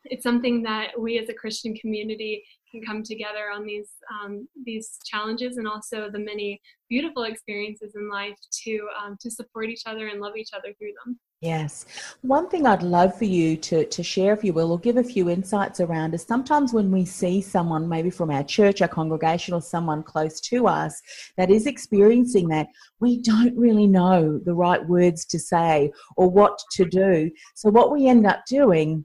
it's 0.06 0.24
something 0.24 0.64
that 0.64 1.00
we 1.00 1.20
as 1.20 1.30
a 1.30 1.34
Christian 1.34 1.76
community 1.76 2.44
can 2.72 2.82
come 2.82 3.04
together 3.04 3.52
on 3.54 3.66
these 3.66 3.90
um, 4.12 4.48
these 4.66 4.98
challenges 5.06 5.58
and 5.58 5.68
also 5.68 6.10
the 6.10 6.20
many 6.20 6.60
beautiful 6.90 7.24
experiences 7.24 7.94
in 7.96 8.10
life 8.10 8.36
to 8.64 8.88
um, 9.02 9.18
to 9.22 9.30
support 9.30 9.70
each 9.70 9.84
other 9.86 10.08
and 10.08 10.22
love 10.22 10.38
each 10.38 10.52
other 10.54 10.74
through 10.78 10.94
them. 11.06 11.20
Yes. 11.42 11.88
One 12.22 12.50
thing 12.50 12.68
I'd 12.68 12.84
love 12.84 13.18
for 13.18 13.26
you 13.26 13.58
to, 13.58 13.84
to 13.86 14.04
share, 14.04 14.32
if 14.32 14.44
you 14.44 14.54
will, 14.54 14.72
or 14.72 14.78
give 14.78 14.98
a 14.98 15.04
few 15.04 15.28
insights 15.28 15.80
around 15.80 16.14
is 16.14 16.22
sometimes 16.22 16.72
when 16.72 16.92
we 16.92 17.04
see 17.04 17.42
someone, 17.42 17.90
maybe 17.90 18.12
from 18.12 18.30
our 18.30 18.44
church, 18.44 18.80
our 18.80 18.88
congregation, 18.88 19.56
or 19.56 19.62
someone 19.62 20.04
close 20.04 20.40
to 20.42 20.68
us 20.68 21.02
that 21.38 21.50
is 21.50 21.66
experiencing 21.66 22.48
that, 22.50 22.68
we 23.00 23.20
don't 23.24 23.58
really 23.58 23.88
know 23.88 24.38
the 24.46 24.54
right 24.54 24.88
words 24.88 25.26
to 25.26 25.40
say 25.40 25.92
or 26.16 26.30
what 26.30 26.60
to 26.74 26.86
do. 26.86 27.32
So, 27.56 27.72
what 27.72 27.92
we 27.92 28.08
end 28.08 28.28
up 28.28 28.46
doing 28.46 29.04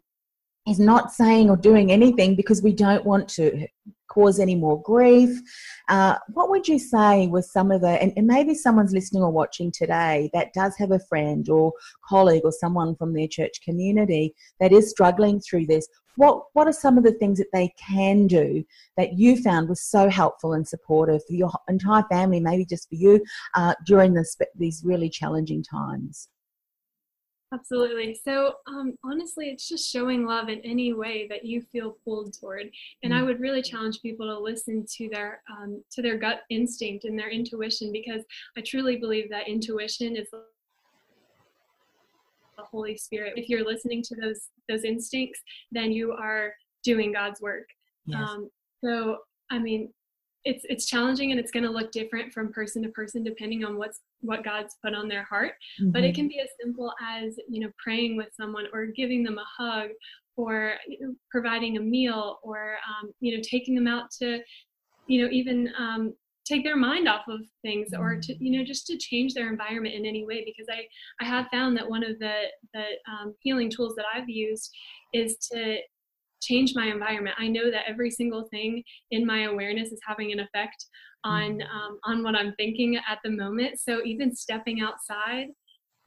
is 0.67 0.79
not 0.79 1.13
saying 1.13 1.49
or 1.51 1.57
doing 1.57 1.93
anything 1.93 2.35
because 2.35 2.63
we 2.63 2.73
don't 2.73 3.05
want 3.05 3.29
to 3.29 3.67
cause 4.17 4.41
any 4.41 4.55
more 4.55 4.81
grief. 4.83 5.39
Uh, 5.89 6.17
what 6.29 6.49
would 6.49 6.67
you 6.67 6.79
say 6.79 7.27
was 7.27 7.53
some 7.53 7.71
of 7.71 7.83
the, 7.83 8.03
and, 8.03 8.13
and, 8.17 8.27
maybe 8.27 8.55
someone's 8.55 8.93
listening 8.93 9.23
or 9.23 9.31
watching 9.31 9.71
today 9.71 10.31
that 10.33 10.55
does 10.55 10.75
have 10.79 10.91
a 10.91 10.99
friend 10.99 11.49
or 11.51 11.73
colleague 12.09 12.43
or 12.45 12.53
someone 12.53 12.97
from 12.97 13.13
their 13.13 13.29
church 13.29 13.61
community 13.63 14.35
that 14.59 14.73
is 14.73 14.91
struggling 14.91 15.39
through 15.41 15.67
this? 15.67 15.87
What, 16.17 16.45
what 16.55 16.67
are 16.67 16.73
some 16.73 16.97
of 16.97 17.05
the 17.05 17.13
things 17.13 17.37
that 17.39 17.53
they 17.53 17.75
can 17.79 18.27
do 18.27 18.65
that 18.97 19.19
you 19.19 19.43
found 19.43 19.69
was 19.69 19.83
so 19.83 20.09
helpful 20.09 20.55
and 20.55 20.67
supportive 20.67 21.21
for 21.27 21.35
your 21.35 21.53
entire 21.69 22.05
family, 22.11 22.41
maybe 22.41 22.65
just 22.65 22.89
for 22.89 22.95
you, 22.95 23.23
uh, 23.55 23.75
during 23.85 24.15
this, 24.15 24.35
these 24.55 24.83
really 24.83 25.11
challenging 25.11 25.63
times? 25.63 26.29
Absolutely. 27.55 28.19
So, 28.25 28.55
um, 28.67 28.95
honestly, 29.05 29.51
it's 29.51 29.69
just 29.69 29.89
showing 29.89 30.27
love 30.27 30.49
in 30.49 30.61
any 30.61 30.93
way 30.93 31.29
that 31.29 31.45
you 31.45 31.63
feel 31.73 31.97
pulled 32.05 32.35
toward. 32.39 32.69
And 33.05 33.15
I 33.15 33.21
mm. 33.21 33.27
would 33.27 33.41
really 33.41 33.63
challenge 33.63 34.03
people 34.03 34.27
to 34.27 34.39
listen 34.39 34.85
to 34.97 35.09
their 35.09 35.43
um, 35.51 35.83
to 35.93 36.03
their 36.03 36.19
gut 36.19 36.41
instinct 36.51 37.05
and 37.05 37.17
their 37.17 37.31
intuition 37.31 37.93
because 37.93 38.25
I 38.59 38.63
truly 38.63 38.97
believe 38.97 39.31
that 39.31 39.49
intuition 39.49 40.17
is 40.17 40.29
the 40.31 40.43
Holy 42.59 42.97
Spirit. 42.97 43.35
If 43.37 43.49
you're 43.49 43.65
listening 43.65 44.03
to 44.03 44.17
those 44.17 44.49
those 44.69 44.83
instincts, 44.83 45.41
then 45.71 45.93
you 45.93 46.13
are 46.13 46.53
doing 46.83 47.13
God's 47.13 47.41
work. 47.41 47.69
Yes. 48.07 48.29
Um, 48.29 48.51
so, 48.85 49.19
I 49.51 49.59
mean, 49.61 49.93
it's 50.47 50.65
it's 50.69 50.87
challenging 50.87 51.33
and 51.33 51.41
it's 51.41 51.51
going 51.51 51.65
to 51.65 51.71
look 51.71 51.91
different 51.91 52.33
from 52.33 52.53
person 52.53 52.83
to 52.85 52.89
person 52.91 53.23
depending 53.23 53.65
on 53.65 53.77
what's 53.77 54.01
what 54.21 54.45
God's 54.45 54.77
put 54.83 54.95
on 54.95 55.09
their 55.09 55.25
heart. 55.25 55.53
Mm-hmm. 55.81 55.91
But 55.91 56.05
it 56.05 56.09
mm-hmm. 56.09 56.15
can 56.15 56.29
be 56.29 56.41
as 56.41 56.49
simple 56.63 56.93
as 57.03 57.37
you 57.49 57.61
know 57.61 57.71
praying 57.83 58.17
with 58.17 58.29
someone 58.35 58.67
or 58.73 58.87
giving 58.87 59.25
them 59.25 59.39
a 59.39 59.63
hug 59.63 59.91
or 60.37 60.75
you 60.87 60.99
know, 61.01 61.15
providing 61.31 61.77
a 61.77 61.81
meal 61.81 62.39
or 62.43 62.77
um, 62.89 63.11
you 63.21 63.37
know 63.37 63.43
taking 63.43 63.75
them 63.75 63.89
out 63.89 64.11
to 64.23 64.41
you 65.09 65.23
know 65.23 65.31
even 65.31 65.69
um, 65.79 66.15
take 66.47 66.63
their 66.63 66.77
mind 66.77 67.09
off 67.09 67.27
of 67.29 67.41
things 67.63 67.89
or 67.99 68.19
to 68.23 68.35
you 68.39 68.57
know 68.57 68.65
just 68.65 68.87
to 68.87 68.97
change 68.97 69.35
their 69.35 69.51
environment 69.51 69.95
in 69.95 70.07
any 70.07 70.25
way 70.25 70.45
because 70.45 70.67
i 70.71 70.81
i 71.21 71.29
have 71.29 71.47
found 71.51 71.77
that 71.77 71.89
one 71.89 72.05
of 72.05 72.19
the 72.21 72.43
the 72.73 72.85
um, 73.11 73.35
healing 73.41 73.69
tools 73.69 73.95
that 73.97 74.05
i've 74.15 74.29
used 74.29 74.71
is 75.13 75.37
to 75.39 75.79
change 76.41 76.73
my 76.75 76.87
environment 76.87 77.37
i 77.39 77.49
know 77.49 77.71
that 77.71 77.85
every 77.89 78.11
single 78.11 78.47
thing 78.51 78.83
in 79.11 79.25
my 79.27 79.45
awareness 79.45 79.91
is 79.91 80.01
having 80.07 80.33
an 80.33 80.41
effect 80.41 80.87
on 81.27 81.59
mm-hmm. 81.59 81.77
um, 81.77 81.99
on 82.05 82.23
what 82.23 82.35
I'm 82.35 82.55
thinking 82.55 82.97
at 82.97 83.19
the 83.25 83.31
moment. 83.31 83.81
So 83.81 84.03
even 84.05 84.35
stepping 84.35 84.81
outside 84.81 85.49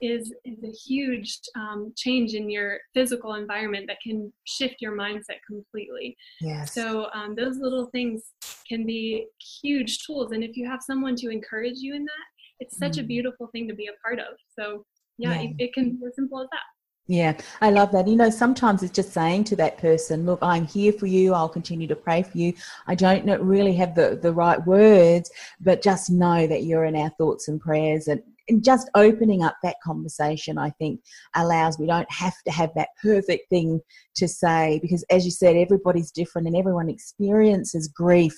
is 0.02 0.34
is 0.46 0.64
a 0.64 0.72
huge 0.72 1.40
um, 1.56 1.94
change 1.98 2.34
in 2.34 2.50
your 2.50 2.80
physical 2.94 3.36
environment 3.36 3.86
that 3.88 3.98
can 4.02 4.32
shift 4.46 4.76
your 4.80 4.96
mindset 4.98 5.40
completely. 5.46 6.16
Yes. 6.40 6.74
So 6.74 7.08
um, 7.14 7.36
those 7.36 7.58
little 7.58 7.88
things 7.88 8.24
can 8.68 8.86
be 8.86 9.28
huge 9.62 10.06
tools, 10.06 10.32
and 10.32 10.44
if 10.44 10.56
you 10.56 10.68
have 10.68 10.82
someone 10.82 11.16
to 11.18 11.30
encourage 11.30 11.78
you 11.78 11.96
in 11.96 12.06
that, 12.06 12.26
it's 12.60 12.78
such 12.78 12.94
mm. 12.94 13.04
a 13.04 13.04
beautiful 13.04 13.48
thing 13.48 13.68
to 13.68 13.76
be 13.76 13.88
a 13.88 14.02
part 14.02 14.20
of. 14.20 14.38
So 14.58 14.86
yeah, 15.18 15.34
yeah. 15.34 15.42
It, 15.42 15.56
it 15.60 15.74
can 15.74 15.98
be 15.98 16.06
as 16.08 16.16
simple 16.16 16.42
as 16.42 16.48
that. 16.52 16.62
Yeah, 17.10 17.34
I 17.60 17.72
love 17.72 17.92
that. 17.94 18.08
You 18.08 18.16
know, 18.16 18.30
sometimes 18.30 18.84
it's 18.84 18.94
just 18.94 19.14
saying 19.14 19.46
to 19.46 19.56
that 19.56 19.80
person, 19.80 20.28
"Look, 20.28 20.38
I'm 20.44 20.68
here 20.68 20.94
for 20.94 21.08
you. 21.08 21.34
I'll 21.34 21.50
continue 21.50 21.88
to 21.88 21.96
pray 21.96 22.22
for 22.22 22.38
you. 22.38 22.54
I 22.86 22.94
don't 22.94 23.26
really 23.42 23.74
have 23.78 23.96
the 23.96 24.20
the 24.22 24.32
right 24.32 24.64
words, 24.68 25.32
but 25.60 25.82
just 25.82 26.12
know 26.12 26.46
that 26.46 26.64
you're 26.66 26.86
in 26.86 26.96
our 26.96 27.10
thoughts 27.18 27.48
and 27.48 27.60
prayers." 27.60 28.08
And, 28.08 28.22
and 28.48 28.64
just 28.64 28.92
opening 28.94 29.42
up 29.42 29.56
that 29.64 29.78
conversation, 29.84 30.60
I 30.60 30.70
think, 30.78 31.02
allows 31.36 31.80
we 31.80 31.88
don't 31.88 32.12
have 32.12 32.36
to 32.46 32.52
have 32.52 32.70
that 32.76 32.90
perfect 33.02 33.50
thing 33.50 33.82
to 34.18 34.28
say 34.28 34.78
because, 34.80 35.04
as 35.10 35.26
you 35.26 35.32
said, 35.32 35.56
everybody's 35.56 36.12
different 36.12 36.48
and 36.48 36.56
everyone 36.56 36.90
experiences 36.90 37.88
grief 37.88 38.38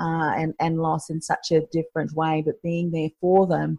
uh, 0.00 0.32
and 0.38 0.54
and 0.58 0.78
loss 0.80 1.10
in 1.10 1.20
such 1.20 1.50
a 1.52 1.66
different 1.70 2.12
way. 2.14 2.42
But 2.46 2.62
being 2.62 2.92
there 2.92 3.10
for 3.20 3.46
them 3.46 3.76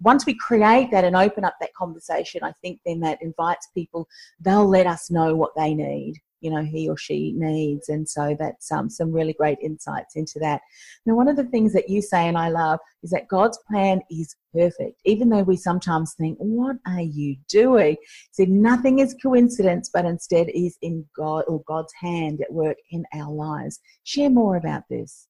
once 0.00 0.26
we 0.26 0.34
create 0.34 0.90
that 0.90 1.04
and 1.04 1.16
open 1.16 1.44
up 1.44 1.56
that 1.60 1.74
conversation, 1.74 2.42
I 2.42 2.52
think 2.62 2.80
then 2.84 3.00
that 3.00 3.22
invites 3.22 3.68
people, 3.74 4.08
they'll 4.40 4.68
let 4.68 4.86
us 4.86 5.10
know 5.10 5.34
what 5.34 5.52
they 5.56 5.74
need, 5.74 6.14
you 6.40 6.50
know, 6.50 6.62
he 6.62 6.88
or 6.88 6.96
she 6.96 7.32
needs. 7.32 7.88
And 7.88 8.08
so 8.08 8.36
that's 8.38 8.70
um, 8.72 8.90
some 8.90 9.12
really 9.12 9.32
great 9.32 9.58
insights 9.62 10.16
into 10.16 10.38
that. 10.40 10.60
Now, 11.06 11.14
one 11.14 11.28
of 11.28 11.36
the 11.36 11.44
things 11.44 11.72
that 11.72 11.88
you 11.88 12.02
say, 12.02 12.28
and 12.28 12.36
I 12.36 12.48
love, 12.48 12.80
is 13.02 13.10
that 13.10 13.28
God's 13.28 13.58
plan 13.70 14.00
is 14.10 14.34
perfect, 14.52 15.00
even 15.04 15.28
though 15.28 15.42
we 15.42 15.56
sometimes 15.56 16.14
think, 16.14 16.36
what 16.38 16.76
are 16.86 17.00
you 17.00 17.36
doing? 17.48 17.96
Said 18.32 18.48
nothing 18.48 18.98
is 18.98 19.16
coincidence, 19.22 19.90
but 19.92 20.04
instead 20.04 20.48
is 20.50 20.76
in 20.82 21.06
God 21.16 21.44
or 21.46 21.62
God's 21.62 21.92
hand 22.00 22.40
at 22.40 22.52
work 22.52 22.76
in 22.90 23.04
our 23.14 23.32
lives. 23.32 23.80
Share 24.02 24.30
more 24.30 24.56
about 24.56 24.82
this. 24.90 25.28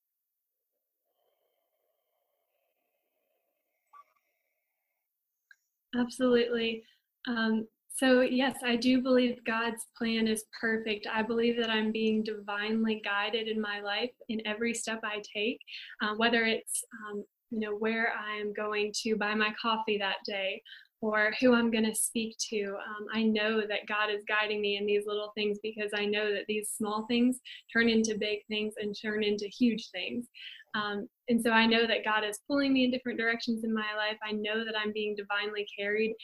Absolutely. 5.99 6.83
Um, 7.29 7.67
so, 7.89 8.23
yes, 8.23 8.57
I 8.65 8.75
do 8.77 9.01
believe 9.01 9.45
God's 9.45 9.87
plan 9.97 10.27
is 10.27 10.45
perfect. 10.61 11.07
I 11.13 11.23
believe 11.23 11.57
that 11.59 11.71
I'm 11.71 11.93
being 11.93 12.25
divinely 12.25 13.01
guided 13.05 13.47
in 13.47 13.61
my 13.61 13.81
life 13.81 14.11
in 14.29 14.45
every 14.47 14.75
step 14.75 15.01
I 15.05 15.23
take, 15.35 15.61
uh, 16.03 16.15
whether 16.17 16.45
it's 16.45 16.83
um, 17.09 17.25
you 17.51 17.61
know 17.61 17.77
where 17.77 18.13
I'm 18.15 18.53
going 18.53 18.93
to 19.05 19.15
buy 19.17 19.35
my 19.35 19.55
coffee 19.61 19.97
that 19.99 20.17
day 20.27 20.61
or 21.01 21.35
who 21.41 21.55
I'm 21.55 21.71
going 21.71 21.85
to 21.85 21.95
speak 21.95 22.37
to. 22.51 22.63
Um, 22.65 23.07
I 23.13 23.23
know 23.23 23.61
that 23.61 23.87
God 23.87 24.11
is 24.11 24.25
guiding 24.27 24.61
me 24.61 24.77
in 24.77 24.87
these 24.87 25.05
little 25.07 25.31
things 25.37 25.59
because 25.63 25.91
I 25.95 26.07
know 26.07 26.33
that 26.33 26.47
these 26.49 26.71
small 26.77 27.07
things 27.07 27.39
turn 27.73 27.89
into 27.89 28.19
big 28.19 28.41
things 28.49 28.75
and 28.79 28.97
turn 29.01 29.23
into 29.23 29.47
huge 29.47 29.91
things. 29.91 30.27
Um, 30.75 31.09
and 31.29 31.43
so 31.43 31.51
I 31.51 31.67
know 31.67 31.87
that 31.87 32.05
God 32.05 32.25
is 32.25 32.41
pulling 32.47 32.73
me 32.73 32.85
in 32.85 32.91
different 32.91 33.19
directions 33.19 33.65
in 33.65 33.73
my 33.73 33.95
life. 33.97 34.19
I 34.23 34.33
know 34.33 34.65
that 34.65 34.75
I'm 34.77 34.93
being 34.93 35.17
divinely 35.17 35.67
carried. 35.79 36.15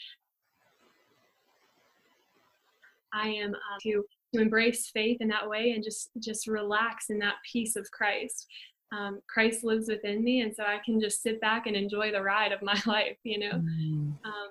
I 3.12 3.28
am 3.28 3.54
uh, 3.54 3.78
to 3.82 4.04
to 4.34 4.40
embrace 4.40 4.90
faith 4.90 5.18
in 5.20 5.28
that 5.28 5.48
way 5.48 5.72
and 5.72 5.82
just 5.82 6.10
just 6.20 6.46
relax 6.46 7.10
in 7.10 7.18
that 7.20 7.34
peace 7.50 7.76
of 7.76 7.90
Christ. 7.90 8.46
Um, 8.92 9.20
Christ 9.28 9.64
lives 9.64 9.88
within 9.88 10.22
me, 10.22 10.40
and 10.40 10.54
so 10.54 10.64
I 10.64 10.78
can 10.84 11.00
just 11.00 11.22
sit 11.22 11.40
back 11.40 11.66
and 11.66 11.76
enjoy 11.76 12.12
the 12.12 12.22
ride 12.22 12.52
of 12.52 12.62
my 12.62 12.80
life. 12.86 13.16
You 13.24 13.38
know, 13.38 13.52
mm. 13.52 14.14
um, 14.24 14.50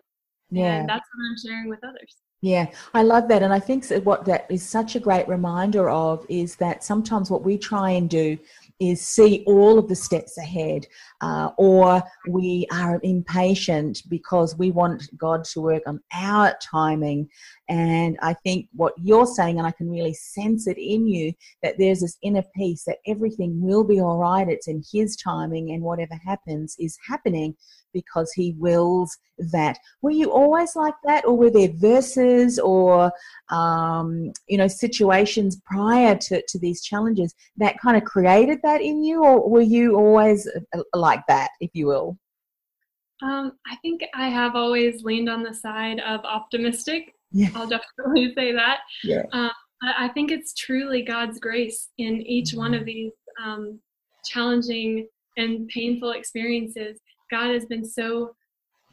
yeah, 0.50 0.86
that's 0.88 1.08
what 1.13 1.25
I'm 1.29 1.38
sharing 1.46 1.70
with 1.70 1.84
others. 1.84 2.15
Yeah, 2.41 2.68
I 2.94 3.03
love 3.03 3.27
that. 3.27 3.44
And 3.44 3.51
I 3.51 3.60
think 3.60 3.88
that 3.89 4.06
what 4.06 4.24
that 4.25 4.50
is 4.50 4.63
such 4.63 4.96
a 4.96 5.00
great 5.00 5.27
reminder 5.27 5.89
of 5.89 6.25
is 6.29 6.56
that 6.56 6.86
sometimes 6.86 7.29
what 7.29 7.44
we 7.44 7.58
try 7.58 7.91
and 7.91 8.10
do 8.10 8.38
is 8.79 9.05
see 9.05 9.43
all 9.45 9.77
of 9.77 9.88
the 9.88 9.95
steps 9.95 10.38
ahead, 10.38 10.88
uh, 11.21 11.50
or 11.57 12.01
we 12.27 12.65
are 12.71 13.00
impatient 13.03 14.03
because 14.09 14.57
we 14.57 14.71
want 14.71 15.09
God 15.17 15.43
to 15.45 15.62
work 15.62 15.83
on 15.86 16.00
our 16.13 16.55
timing. 16.62 17.29
And 17.69 18.17
I 18.21 18.33
think 18.33 18.67
what 18.73 18.93
you're 18.97 19.27
saying, 19.27 19.59
and 19.59 19.67
I 19.67 19.71
can 19.71 19.89
really 19.89 20.13
sense 20.13 20.67
it 20.67 20.77
in 20.77 21.07
you, 21.07 21.33
that 21.61 21.75
there's 21.77 22.01
this 22.01 22.17
inner 22.23 22.43
peace 22.55 22.83
that 22.85 22.97
everything 23.05 23.61
will 23.61 23.83
be 23.83 24.01
all 24.01 24.17
right. 24.17 24.49
It's 24.49 24.67
in 24.67 24.83
His 24.91 25.15
timing, 25.15 25.71
and 25.71 25.83
whatever 25.83 26.15
happens 26.25 26.75
is 26.79 26.97
happening 27.07 27.55
because 27.93 28.31
he 28.33 28.53
wills 28.57 29.17
that. 29.38 29.77
Were 30.01 30.11
you 30.11 30.31
always 30.31 30.75
like 30.75 30.95
that, 31.05 31.25
or 31.25 31.38
were 31.38 31.49
there 31.49 31.71
verses 31.73 32.59
or 32.59 33.11
um, 33.49 34.31
you 34.47 34.57
know 34.57 34.67
situations 34.67 35.61
prior 35.65 36.15
to, 36.15 36.41
to 36.47 36.59
these 36.59 36.81
challenges 36.81 37.35
that 37.57 37.79
kind 37.79 37.97
of 37.97 38.03
created 38.03 38.59
that 38.63 38.81
in 38.81 39.03
you, 39.03 39.23
or 39.23 39.47
were 39.47 39.61
you 39.61 39.95
always 39.95 40.47
uh, 40.73 40.81
like 40.93 41.25
that, 41.27 41.51
if 41.59 41.69
you 41.73 41.88
will? 41.88 42.17
Um, 43.21 43.53
I 43.67 43.75
think 43.77 44.01
I 44.15 44.29
have 44.29 44.55
always 44.55 45.03
leaned 45.03 45.29
on 45.29 45.43
the 45.43 45.53
side 45.53 45.99
of 45.99 46.21
optimistic. 46.23 47.13
Yeah. 47.31 47.50
I'll 47.55 47.67
definitely 47.67 48.33
say 48.38 48.53
that. 48.53 48.79
Yeah. 49.03 49.24
Um, 49.31 49.51
I 49.81 50.09
think 50.09 50.31
it's 50.31 50.53
truly 50.53 51.03
God's 51.03 51.39
grace 51.39 51.89
in 51.98 52.21
each 52.21 52.53
one 52.53 52.74
of 52.74 52.81
mm-hmm. 52.81 52.86
these 52.88 53.12
um, 53.43 53.79
challenging 54.25 55.07
and 55.38 55.67
painful 55.69 56.12
experiences 56.12 57.00
God 57.29 57.51
has 57.51 57.65
been 57.65 57.86
so 57.86 58.31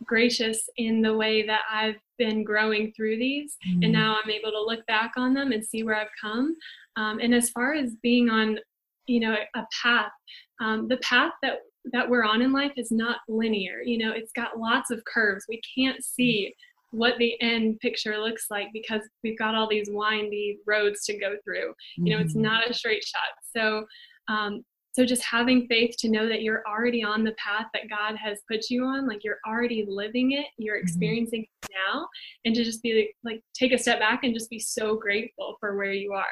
gracious 0.04 0.68
in 0.76 1.00
the 1.00 1.14
way 1.14 1.46
that 1.46 1.62
I've 1.70 1.96
been 2.18 2.44
growing 2.44 2.92
through 2.94 3.18
these, 3.18 3.56
mm-hmm. 3.66 3.82
and 3.82 3.92
now 3.92 4.18
I'm 4.22 4.30
able 4.30 4.50
to 4.50 4.62
look 4.62 4.86
back 4.86 5.12
on 5.16 5.34
them 5.34 5.52
and 5.52 5.64
see 5.64 5.82
where 5.82 5.96
I've 5.96 6.08
come. 6.20 6.54
Um, 6.96 7.18
and 7.18 7.34
as 7.34 7.50
far 7.50 7.74
as 7.74 7.94
being 8.02 8.28
on, 8.28 8.58
you 9.06 9.20
know, 9.20 9.36
a 9.54 9.62
path, 9.82 10.12
um, 10.60 10.88
the 10.88 10.98
path 10.98 11.32
that 11.42 11.58
that 11.92 12.08
we're 12.08 12.24
on 12.24 12.42
in 12.42 12.52
life 12.52 12.72
is 12.76 12.90
not 12.90 13.18
linear. 13.28 13.80
You 13.80 13.98
know, 13.98 14.12
it's 14.12 14.32
got 14.32 14.58
lots 14.58 14.90
of 14.90 15.04
curves. 15.04 15.44
We 15.48 15.60
can't 15.76 16.02
see 16.04 16.52
what 16.96 17.18
the 17.18 17.40
end 17.42 17.78
picture 17.80 18.18
looks 18.18 18.46
like 18.50 18.68
because 18.72 19.02
we've 19.22 19.38
got 19.38 19.54
all 19.54 19.68
these 19.68 19.88
windy 19.90 20.58
roads 20.66 21.04
to 21.04 21.18
go 21.18 21.36
through. 21.44 21.74
You 21.96 22.14
know, 22.14 22.20
it's 22.22 22.32
mm-hmm. 22.32 22.42
not 22.42 22.70
a 22.70 22.74
straight 22.74 23.04
shot. 23.04 23.32
So 23.54 23.86
um, 24.28 24.64
so 24.96 25.04
just 25.04 25.22
having 25.24 25.66
faith 25.66 25.94
to 25.98 26.08
know 26.08 26.26
that 26.26 26.40
you're 26.40 26.62
already 26.66 27.04
on 27.04 27.22
the 27.22 27.32
path 27.32 27.66
that 27.74 27.90
God 27.90 28.16
has 28.16 28.38
put 28.50 28.70
you 28.70 28.82
on, 28.84 29.06
like 29.06 29.22
you're 29.22 29.40
already 29.46 29.84
living 29.86 30.32
it, 30.32 30.46
you're 30.56 30.76
mm-hmm. 30.76 30.84
experiencing 30.84 31.42
it 31.42 31.68
now, 31.92 32.08
and 32.46 32.54
to 32.54 32.64
just 32.64 32.82
be 32.82 32.94
like, 32.94 33.34
like, 33.34 33.42
take 33.52 33.72
a 33.72 33.78
step 33.78 33.98
back 33.98 34.24
and 34.24 34.32
just 34.32 34.48
be 34.48 34.58
so 34.58 34.96
grateful 34.96 35.58
for 35.60 35.76
where 35.76 35.92
you 35.92 36.14
are. 36.14 36.24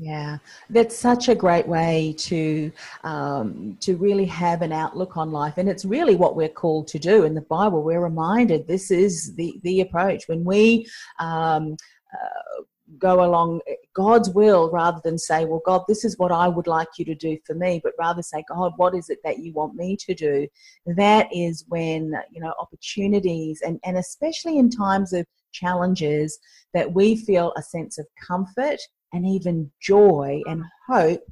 Yeah, 0.00 0.38
that's 0.70 0.96
such 0.96 1.28
a 1.28 1.34
great 1.34 1.66
way 1.66 2.14
to 2.18 2.70
um, 3.02 3.76
to 3.80 3.96
really 3.96 4.26
have 4.26 4.62
an 4.62 4.72
outlook 4.72 5.16
on 5.16 5.32
life, 5.32 5.54
and 5.56 5.68
it's 5.68 5.84
really 5.84 6.14
what 6.14 6.36
we're 6.36 6.48
called 6.48 6.86
to 6.88 7.00
do 7.00 7.24
in 7.24 7.34
the 7.34 7.40
Bible. 7.40 7.82
We're 7.82 8.00
reminded 8.02 8.68
this 8.68 8.90
is 8.92 9.34
the 9.34 9.58
the 9.64 9.80
approach 9.80 10.28
when 10.28 10.44
we. 10.44 10.86
Um, 11.18 11.76
uh, 12.12 12.62
go 12.98 13.22
along 13.22 13.60
God's 13.92 14.30
will 14.30 14.70
rather 14.70 14.98
than 15.04 15.18
say, 15.18 15.44
Well, 15.44 15.60
God, 15.66 15.82
this 15.86 16.06
is 16.06 16.16
what 16.16 16.32
I 16.32 16.48
would 16.48 16.66
like 16.66 16.88
you 16.96 17.04
to 17.04 17.14
do 17.14 17.36
for 17.46 17.54
me, 17.54 17.82
but 17.84 17.92
rather 17.98 18.22
say, 18.22 18.42
God, 18.48 18.72
what 18.78 18.94
is 18.94 19.10
it 19.10 19.18
that 19.24 19.40
you 19.40 19.52
want 19.52 19.74
me 19.74 19.94
to 20.06 20.14
do? 20.14 20.48
That 20.86 21.28
is 21.30 21.66
when, 21.68 22.14
you 22.32 22.40
know, 22.40 22.54
opportunities 22.58 23.60
and, 23.60 23.78
and 23.84 23.98
especially 23.98 24.56
in 24.56 24.70
times 24.70 25.12
of 25.12 25.26
challenges 25.52 26.38
that 26.72 26.94
we 26.94 27.14
feel 27.14 27.52
a 27.58 27.62
sense 27.62 27.98
of 27.98 28.06
comfort 28.26 28.80
and 29.12 29.26
even 29.26 29.70
joy 29.80 30.40
and 30.46 30.62
hope 30.88 31.22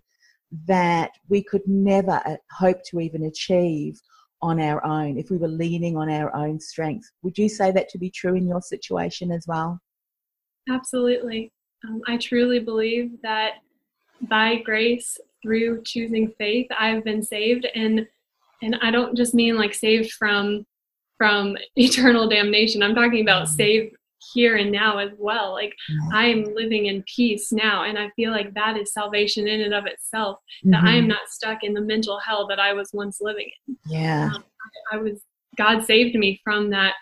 that 0.67 1.11
we 1.29 1.43
could 1.43 1.63
never 1.67 2.23
uh, 2.25 2.37
hope 2.51 2.83
to 2.85 3.01
even 3.01 3.25
achieve 3.25 4.01
on 4.43 4.61
our 4.61 4.85
own 4.85 5.19
if 5.19 5.31
we 5.31 5.37
were 5.37 5.49
leaning 5.49 5.97
on 5.97 6.11
our 6.11 6.35
own 6.35 6.61
strength. 6.61 7.11
Would 7.23 7.37
you 7.37 7.49
say 7.49 7.73
that 7.73 7.89
to 7.91 7.99
be 7.99 8.11
true 8.11 8.35
in 8.35 8.47
your 8.47 8.61
situation 8.61 9.33
as 9.33 9.45
well? 9.47 9.81
Absolutely. 10.71 11.53
Um, 11.87 12.01
I 12.07 12.17
truly 12.17 12.59
believe 12.59 13.11
that 13.23 13.55
by 14.23 14.57
grace, 14.57 15.19
through 15.43 15.83
choosing 15.85 16.33
faith, 16.39 16.67
I've 16.77 17.05
been 17.05 17.23
saved, 17.23 17.67
and 17.75 18.07
and 18.63 18.77
I 18.83 18.91
don't 18.91 19.17
just 19.17 19.35
mean 19.35 19.57
like 19.57 19.75
saved 19.75 20.13
from 20.13 20.67
from 21.19 21.57
eternal 21.77 22.29
damnation. 22.29 22.83
I'm 22.83 22.95
talking 22.95 23.23
about 23.23 23.45
mm-hmm. 23.45 23.55
saved 23.55 23.96
here 24.33 24.57
and 24.57 24.73
now 24.73 24.99
as 24.99 25.11
well. 25.19 25.53
Like 25.53 25.75
mm-hmm. 25.91 26.15
I 26.15 26.27
am 26.27 26.55
living 26.55 26.87
in 26.87 27.05
peace 27.15 27.53
now, 27.53 27.85
and 27.85 27.99
I 27.99 28.11
feel 28.17 28.31
like 28.33 28.55
that 28.55 28.77
is 28.77 28.93
salvation 28.93 29.47
in 29.47 29.61
and 29.63 29.75
of 29.75 29.87
itself. 29.87 30.39
Mm-hmm. 30.39 30.71
That 30.71 30.85
I 30.85 30.93
am 30.93 31.03
mm-hmm. 31.03 31.09
not 31.09 31.29
stuck 31.29 31.63
in 31.63 31.75
the 31.75 31.81
mental 31.81 32.19
hell 32.19 32.47
that 32.49 32.61
I 32.61 32.73
was 32.73 32.91
once 32.93 33.19
living 33.21 33.51
in. 33.69 33.77
Yeah, 33.87 34.31
um, 34.35 34.45
I, 34.93 34.97
I 34.97 34.99
was. 34.99 35.21
God 35.57 35.85
saved 35.85 36.15
me 36.15 36.41
from 36.45 36.71
that 36.71 36.95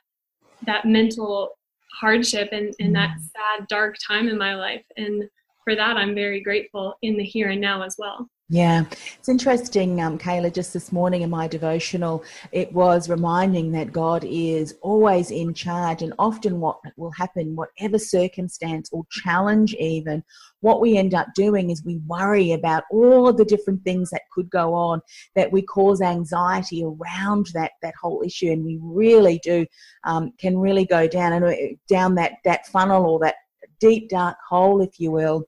that 0.66 0.85
mental 0.85 1.57
hardship 2.00 2.48
and, 2.53 2.74
and 2.81 2.94
that 2.94 3.16
mm. 3.16 3.20
sad, 3.20 3.68
dark 3.68 3.96
time 4.07 4.29
in 4.29 4.38
my 4.38 4.55
life. 4.55 4.85
And 4.96 5.24
for 5.64 5.74
that, 5.74 5.96
I'm 5.96 6.14
very 6.14 6.40
grateful 6.40 6.94
in 7.03 7.16
the 7.16 7.24
here 7.24 7.50
and 7.50 7.61
now 7.61 7.83
as 7.83 7.96
well. 7.98 8.29
Yeah, 8.50 8.85
it's 9.18 9.30
interesting, 9.30 10.02
um, 10.02 10.18
Kailagh. 10.18 10.52
Just 10.52 10.74
this 10.74 10.92
morning 10.92 11.22
in 11.22 11.30
my 11.30 11.48
devotional, 11.48 12.22
it 12.52 12.70
was 12.74 13.09
reminding 13.09 13.72
that 13.72 13.90
God 13.90 14.22
is 14.22 14.74
always 14.83 15.30
in 15.30 15.54
charge, 15.54 16.02
and 16.02 16.12
often 16.18 16.61
what 16.61 16.78
will 16.98 17.11
happen, 17.12 17.57
whatever 17.57 17.98
circumstance 17.98 18.90
or 18.92 19.04
challenge, 19.11 19.74
even 19.76 20.22
what 20.61 20.83
we 20.83 20.98
end 20.98 21.14
up 21.14 21.28
doing 21.35 21.70
is 21.70 21.87
we 21.87 22.02
worry 22.07 22.52
about 22.52 22.85
all 22.90 23.26
of 23.28 23.38
the 23.38 23.46
different 23.46 23.83
things 23.83 24.11
that 24.11 24.22
could 24.30 24.50
go 24.50 24.74
on, 24.74 25.00
that 25.35 25.50
we 25.50 25.62
cause 25.62 26.02
anxiety 26.02 26.85
around 26.85 27.46
that 27.54 27.72
that 27.80 27.94
whole 27.98 28.22
issue, 28.22 28.52
and 28.52 28.62
we 28.62 28.78
really 28.83 29.40
do 29.42 29.64
um, 30.04 30.33
can 30.38 30.59
really 30.59 30.85
go 30.85 31.09
down 31.09 31.33
and 31.33 31.44
uh, 31.46 31.54
down 31.88 32.14
that 32.14 32.33
that 32.44 32.66
funnel 32.66 33.07
or 33.07 33.18
that 33.20 33.37
deep 33.80 34.11
dark 34.11 34.37
hole, 34.46 34.83
if 34.83 35.00
you 35.00 35.11
will 35.11 35.46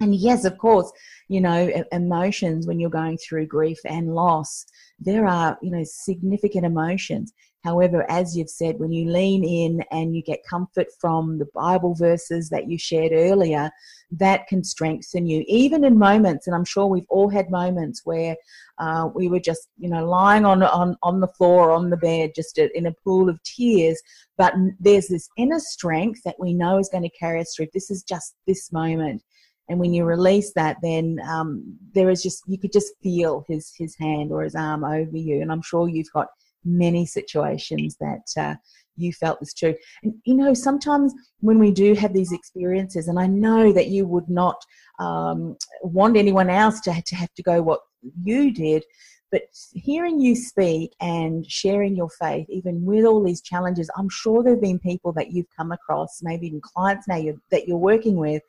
and 0.00 0.14
yes, 0.14 0.44
of 0.44 0.56
course, 0.58 0.90
you 1.28 1.40
know, 1.40 1.84
emotions 1.92 2.66
when 2.66 2.80
you're 2.80 2.90
going 2.90 3.18
through 3.18 3.46
grief 3.46 3.78
and 3.84 4.14
loss, 4.14 4.64
there 4.98 5.26
are, 5.26 5.58
you 5.62 5.70
know, 5.70 5.84
significant 5.84 6.64
emotions. 6.64 7.32
However, 7.62 8.10
as 8.10 8.34
you've 8.34 8.48
said, 8.48 8.78
when 8.78 8.90
you 8.90 9.10
lean 9.10 9.44
in 9.44 9.84
and 9.90 10.16
you 10.16 10.22
get 10.22 10.40
comfort 10.48 10.86
from 10.98 11.38
the 11.38 11.48
Bible 11.54 11.94
verses 11.94 12.48
that 12.48 12.70
you 12.70 12.78
shared 12.78 13.12
earlier, 13.12 13.70
that 14.12 14.46
can 14.46 14.64
strengthen 14.64 15.26
you. 15.26 15.44
Even 15.46 15.84
in 15.84 15.98
moments, 15.98 16.46
and 16.46 16.56
I'm 16.56 16.64
sure 16.64 16.86
we've 16.86 17.04
all 17.10 17.28
had 17.28 17.50
moments 17.50 18.00
where 18.04 18.34
uh, 18.78 19.10
we 19.14 19.28
were 19.28 19.40
just, 19.40 19.68
you 19.78 19.90
know, 19.90 20.06
lying 20.06 20.46
on, 20.46 20.62
on, 20.62 20.96
on 21.02 21.20
the 21.20 21.28
floor, 21.28 21.70
on 21.70 21.90
the 21.90 21.98
bed, 21.98 22.30
just 22.34 22.56
in 22.56 22.86
a 22.86 22.94
pool 23.04 23.28
of 23.28 23.42
tears. 23.42 24.00
But 24.38 24.54
there's 24.78 25.08
this 25.08 25.28
inner 25.36 25.60
strength 25.60 26.22
that 26.24 26.40
we 26.40 26.54
know 26.54 26.78
is 26.78 26.88
going 26.88 27.04
to 27.04 27.18
carry 27.18 27.40
us 27.40 27.52
through. 27.54 27.68
This 27.74 27.90
is 27.90 28.02
just 28.02 28.36
this 28.46 28.72
moment 28.72 29.22
and 29.70 29.78
when 29.78 29.94
you 29.94 30.04
release 30.04 30.52
that 30.54 30.76
then 30.82 31.18
um, 31.26 31.78
there 31.94 32.10
is 32.10 32.22
just 32.22 32.42
you 32.46 32.58
could 32.58 32.72
just 32.72 32.92
feel 33.02 33.44
his 33.48 33.72
his 33.78 33.96
hand 33.98 34.32
or 34.32 34.42
his 34.42 34.54
arm 34.54 34.84
over 34.84 35.16
you. 35.16 35.40
And 35.40 35.50
i'm 35.50 35.62
sure 35.62 35.88
you've 35.88 36.12
got 36.12 36.26
many 36.64 37.06
situations 37.06 37.96
that 38.00 38.26
uh, 38.36 38.54
you 38.96 39.14
felt 39.14 39.40
this 39.40 39.54
too. 39.54 39.74
And 40.02 40.12
you 40.24 40.34
know 40.34 40.52
sometimes 40.52 41.14
when 41.38 41.58
we 41.58 41.70
do 41.70 41.94
have 41.94 42.12
these 42.12 42.32
experiences 42.32 43.08
and 43.08 43.18
i 43.18 43.26
know 43.26 43.72
that 43.72 43.88
you 43.88 44.06
would 44.06 44.28
not 44.28 44.56
um, 44.98 45.56
want 45.82 46.16
anyone 46.16 46.50
else 46.50 46.80
to, 46.80 47.02
to 47.06 47.14
have 47.14 47.32
to 47.34 47.42
go 47.42 47.62
what 47.62 47.80
you 48.22 48.52
did 48.52 48.84
but 49.30 49.42
hearing 49.72 50.20
you 50.20 50.34
speak 50.34 50.94
and 51.00 51.48
sharing 51.50 51.96
your 51.96 52.10
faith, 52.10 52.46
even 52.48 52.84
with 52.84 53.04
all 53.04 53.22
these 53.22 53.40
challenges, 53.40 53.90
I'm 53.96 54.08
sure 54.08 54.42
there 54.42 54.54
have 54.54 54.62
been 54.62 54.78
people 54.78 55.12
that 55.12 55.30
you've 55.30 55.50
come 55.56 55.72
across, 55.72 56.20
maybe 56.22 56.48
even 56.48 56.60
clients 56.60 57.06
now 57.06 57.16
you're, 57.16 57.36
that 57.50 57.68
you're 57.68 57.76
working 57.76 58.16
with, 58.16 58.42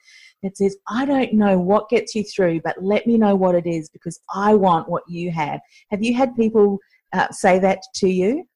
that 0.43 0.57
says, 0.57 0.77
I 0.87 1.05
don't 1.05 1.33
know 1.33 1.59
what 1.59 1.89
gets 1.89 2.15
you 2.15 2.23
through, 2.23 2.61
but 2.61 2.83
let 2.83 3.05
me 3.05 3.17
know 3.17 3.35
what 3.35 3.55
it 3.55 3.67
is 3.67 3.89
because 3.89 4.19
I 4.33 4.55
want 4.55 4.89
what 4.89 5.03
you 5.07 5.31
have. 5.31 5.61
Have 5.91 6.03
you 6.03 6.15
had 6.15 6.35
people 6.35 6.79
uh, 7.13 7.29
say 7.31 7.59
that 7.59 7.79
to 7.95 8.09
you? 8.09 8.47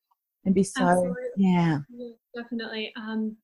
And 0.46 0.54
be 0.54 0.64
so, 0.64 0.84
Absolutely. 0.84 1.24
yeah. 1.38 1.80
yeah 1.90 2.12
definitely. 2.36 2.94
Um, 2.98 3.36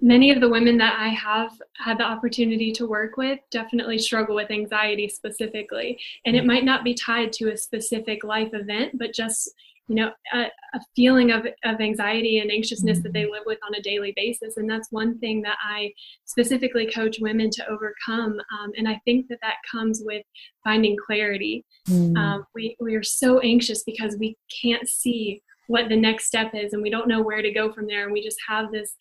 many 0.00 0.30
of 0.30 0.40
the 0.40 0.48
women 0.48 0.78
that 0.78 0.96
I 0.98 1.08
have 1.08 1.52
had 1.76 1.98
the 1.98 2.04
opportunity 2.04 2.72
to 2.72 2.86
work 2.86 3.16
with 3.16 3.38
definitely 3.50 3.98
struggle 3.98 4.34
with 4.34 4.50
anxiety 4.50 5.08
specifically. 5.08 5.98
And 6.24 6.36
it 6.36 6.44
mm. 6.44 6.48
might 6.48 6.64
not 6.64 6.84
be 6.84 6.94
tied 6.94 7.32
to 7.34 7.52
a 7.52 7.56
specific 7.56 8.24
life 8.24 8.50
event, 8.52 8.98
but 8.98 9.14
just 9.14 9.50
you 9.90 9.96
know 9.96 10.12
a, 10.32 10.42
a, 10.42 10.80
feeling 10.94 11.32
of, 11.32 11.44
of 11.64 11.80
anxiety 11.80 12.38
and 12.38 12.50
anxiousness 12.50 13.00
that 13.00 13.12
they 13.12 13.22
mm-hmm. 13.22 13.32
live 13.32 13.42
with 13.44 13.58
on 13.66 13.74
a 13.74 13.82
daily 13.82 14.12
basis 14.14 14.56
and 14.56 14.70
that's 14.70 14.86
one 14.92 15.18
thing 15.18 15.42
that 15.42 15.56
i 15.68 15.92
specifically 16.26 16.86
coach 16.86 17.16
women 17.20 17.50
to 17.50 17.66
overcome 17.66 18.38
um, 18.56 18.70
and 18.76 18.88
i 18.88 19.00
think 19.04 19.26
that 19.28 19.40
that 19.42 19.56
comes 19.70 20.00
with 20.04 20.24
finding 20.62 20.96
clarity 21.04 21.64
mm. 21.88 22.16
um, 22.16 22.46
we, 22.54 22.76
we 22.78 22.94
are 22.94 23.02
so 23.02 23.40
anxious 23.40 23.82
because 23.82 24.16
we 24.16 24.36
can't 24.62 24.88
see 24.88 25.42
what 25.66 25.88
the 25.88 25.96
next 25.96 26.26
step 26.26 26.52
is 26.54 26.72
and 26.72 26.82
we 26.82 26.90
don't 26.90 27.08
know 27.08 27.22
where 27.22 27.42
to 27.42 27.52
go 27.52 27.72
from 27.72 27.88
there 27.88 28.04
and 28.04 28.12
we 28.12 28.22
just 28.22 28.38
have 28.48 28.70
this 28.70 28.94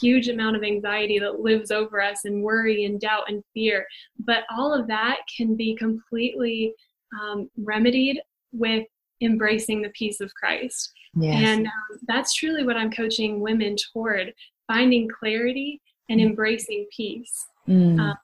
huge 0.00 0.28
amount 0.28 0.56
of 0.56 0.62
anxiety 0.62 1.18
that 1.18 1.40
lives 1.40 1.70
over 1.70 2.00
us 2.00 2.24
and 2.24 2.42
worry 2.42 2.84
and 2.84 3.00
doubt 3.00 3.24
and 3.28 3.42
fear 3.54 3.86
but 4.18 4.44
all 4.50 4.72
of 4.74 4.86
that 4.86 5.18
can 5.36 5.54
be 5.56 5.76
completely 5.76 6.74
um, 7.20 7.48
remedied 7.56 8.20
with 8.52 8.86
embracing 9.22 9.82
the 9.82 9.90
peace 9.90 10.20
of 10.20 10.32
Christ. 10.34 10.92
Yes. 11.14 11.42
And 11.46 11.66
um, 11.66 11.98
that's 12.06 12.34
truly 12.34 12.64
what 12.64 12.76
I'm 12.76 12.90
coaching 12.90 13.40
women 13.40 13.76
toward 13.92 14.34
finding 14.66 15.08
clarity 15.08 15.80
and 16.08 16.20
mm. 16.20 16.26
embracing 16.26 16.86
peace. 16.94 17.46
Mm. 17.68 18.00
Um, 18.00 18.16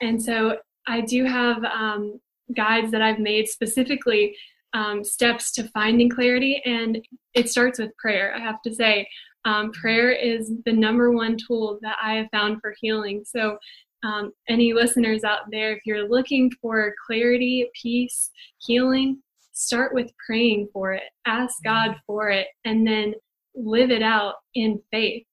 and 0.00 0.22
so 0.22 0.56
I 0.86 1.02
do 1.02 1.24
have 1.24 1.62
um, 1.64 2.20
guides 2.56 2.90
that 2.90 3.02
I've 3.02 3.18
made 3.20 3.48
specifically 3.48 4.36
um, 4.72 5.04
steps 5.04 5.52
to 5.52 5.68
finding 5.70 6.08
clarity, 6.08 6.62
and 6.64 7.04
it 7.34 7.50
starts 7.50 7.78
with 7.78 7.96
prayer. 7.96 8.32
I 8.34 8.38
have 8.38 8.62
to 8.62 8.74
say, 8.74 9.06
um, 9.44 9.72
prayer 9.72 10.12
is 10.12 10.52
the 10.64 10.72
number 10.72 11.12
one 11.12 11.36
tool 11.36 11.78
that 11.82 11.96
I 12.02 12.14
have 12.14 12.28
found 12.30 12.60
for 12.60 12.74
healing. 12.80 13.24
So, 13.26 13.58
um, 14.02 14.32
any 14.48 14.72
listeners 14.72 15.24
out 15.24 15.50
there, 15.50 15.72
if 15.72 15.80
you're 15.84 16.08
looking 16.08 16.50
for 16.62 16.94
clarity, 17.06 17.68
peace, 17.80 18.30
healing, 18.58 19.22
start 19.52 19.92
with 19.92 20.10
praying 20.26 20.68
for 20.72 20.92
it, 20.94 21.02
ask 21.26 21.56
God 21.62 21.96
for 22.06 22.30
it, 22.30 22.46
and 22.64 22.86
then 22.86 23.14
live 23.54 23.90
it 23.90 24.02
out 24.02 24.36
in 24.54 24.80
faith. 24.90 25.24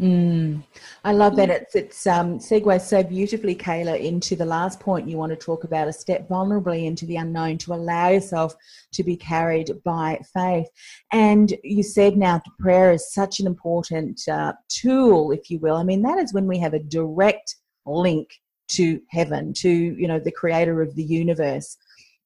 Mm, 0.00 0.64
I 1.04 1.12
love 1.12 1.36
that. 1.36 1.50
It's 1.50 1.74
it's 1.74 2.06
um, 2.06 2.38
segues 2.38 2.82
so 2.82 3.02
beautifully, 3.02 3.54
Kailagh, 3.54 4.02
into 4.02 4.34
the 4.34 4.46
last 4.46 4.80
point 4.80 5.06
you 5.06 5.18
want 5.18 5.28
to 5.28 5.36
talk 5.36 5.64
about: 5.64 5.88
a 5.88 5.92
step 5.92 6.26
vulnerably 6.26 6.86
into 6.86 7.04
the 7.04 7.16
unknown, 7.16 7.58
to 7.58 7.74
allow 7.74 8.08
yourself 8.08 8.54
to 8.92 9.04
be 9.04 9.14
carried 9.14 9.70
by 9.84 10.18
faith. 10.32 10.68
And 11.12 11.52
you 11.62 11.82
said 11.82 12.16
now 12.16 12.40
prayer 12.58 12.92
is 12.92 13.12
such 13.12 13.40
an 13.40 13.46
important 13.46 14.26
uh, 14.26 14.54
tool, 14.70 15.32
if 15.32 15.50
you 15.50 15.58
will. 15.58 15.76
I 15.76 15.82
mean, 15.82 16.00
that 16.02 16.16
is 16.16 16.32
when 16.32 16.46
we 16.46 16.58
have 16.60 16.72
a 16.72 16.78
direct 16.78 17.56
link 17.84 18.30
to 18.68 19.02
heaven, 19.10 19.52
to 19.54 19.68
you 19.68 20.08
know 20.08 20.18
the 20.18 20.32
Creator 20.32 20.80
of 20.80 20.94
the 20.94 21.04
universe. 21.04 21.76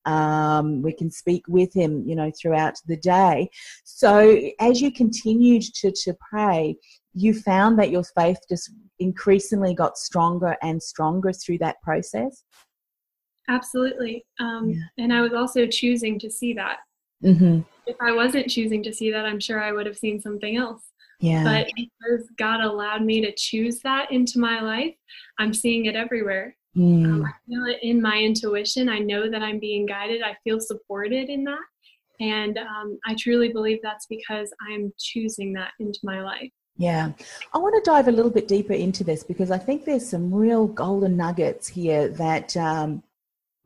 Um, 0.06 0.82
we 0.82 0.92
can 0.92 1.10
speak 1.10 1.44
with 1.48 1.72
him, 1.72 2.04
you 2.06 2.14
know, 2.14 2.30
throughout 2.30 2.74
the 2.86 2.96
day. 2.96 3.48
So 3.84 4.50
as 4.60 4.82
you 4.82 4.92
continued 4.92 5.62
to, 5.76 5.90
to 5.90 6.14
pray, 6.30 6.76
you 7.14 7.34
found 7.34 7.78
that 7.78 7.90
your 7.90 8.04
faith 8.04 8.38
just 8.48 8.70
increasingly 8.98 9.74
got 9.74 9.96
stronger 9.96 10.56
and 10.62 10.82
stronger 10.82 11.32
through 11.32 11.58
that 11.58 11.80
process? 11.82 12.44
Absolutely. 13.48 14.24
Um, 14.40 14.70
yeah. 14.70 15.04
And 15.04 15.12
I 15.12 15.20
was 15.20 15.32
also 15.32 15.66
choosing 15.66 16.18
to 16.18 16.30
see 16.30 16.54
that. 16.54 16.78
Mm-hmm. 17.22 17.60
If 17.86 17.96
I 18.00 18.12
wasn't 18.12 18.48
choosing 18.50 18.82
to 18.82 18.92
see 18.92 19.10
that, 19.12 19.26
I'm 19.26 19.40
sure 19.40 19.62
I 19.62 19.72
would 19.72 19.86
have 19.86 19.98
seen 19.98 20.20
something 20.20 20.56
else. 20.56 20.82
Yeah. 21.20 21.44
But 21.44 21.68
because 21.76 22.28
God 22.38 22.60
allowed 22.60 23.02
me 23.02 23.20
to 23.20 23.32
choose 23.36 23.80
that 23.80 24.10
into 24.10 24.38
my 24.38 24.60
life, 24.60 24.94
I'm 25.38 25.54
seeing 25.54 25.86
it 25.86 25.96
everywhere. 25.96 26.56
Mm. 26.76 27.04
Um, 27.04 27.24
I 27.24 27.32
feel 27.46 27.66
it 27.66 27.78
in 27.82 28.02
my 28.02 28.18
intuition. 28.18 28.88
I 28.88 28.98
know 28.98 29.30
that 29.30 29.42
I'm 29.42 29.60
being 29.60 29.86
guided. 29.86 30.22
I 30.22 30.36
feel 30.42 30.60
supported 30.60 31.28
in 31.28 31.44
that. 31.44 31.60
And 32.20 32.58
um, 32.58 32.98
I 33.06 33.14
truly 33.18 33.52
believe 33.52 33.78
that's 33.82 34.06
because 34.06 34.52
I'm 34.68 34.92
choosing 34.98 35.52
that 35.54 35.72
into 35.80 36.00
my 36.02 36.22
life. 36.22 36.50
Yeah. 36.76 37.12
I 37.52 37.58
want 37.58 37.74
to 37.76 37.88
dive 37.88 38.08
a 38.08 38.12
little 38.12 38.30
bit 38.30 38.48
deeper 38.48 38.72
into 38.72 39.04
this 39.04 39.22
because 39.22 39.50
I 39.50 39.58
think 39.58 39.84
there's 39.84 40.08
some 40.08 40.34
real 40.34 40.66
golden 40.66 41.16
nuggets 41.16 41.68
here 41.68 42.08
that 42.08 42.56
um, 42.56 43.02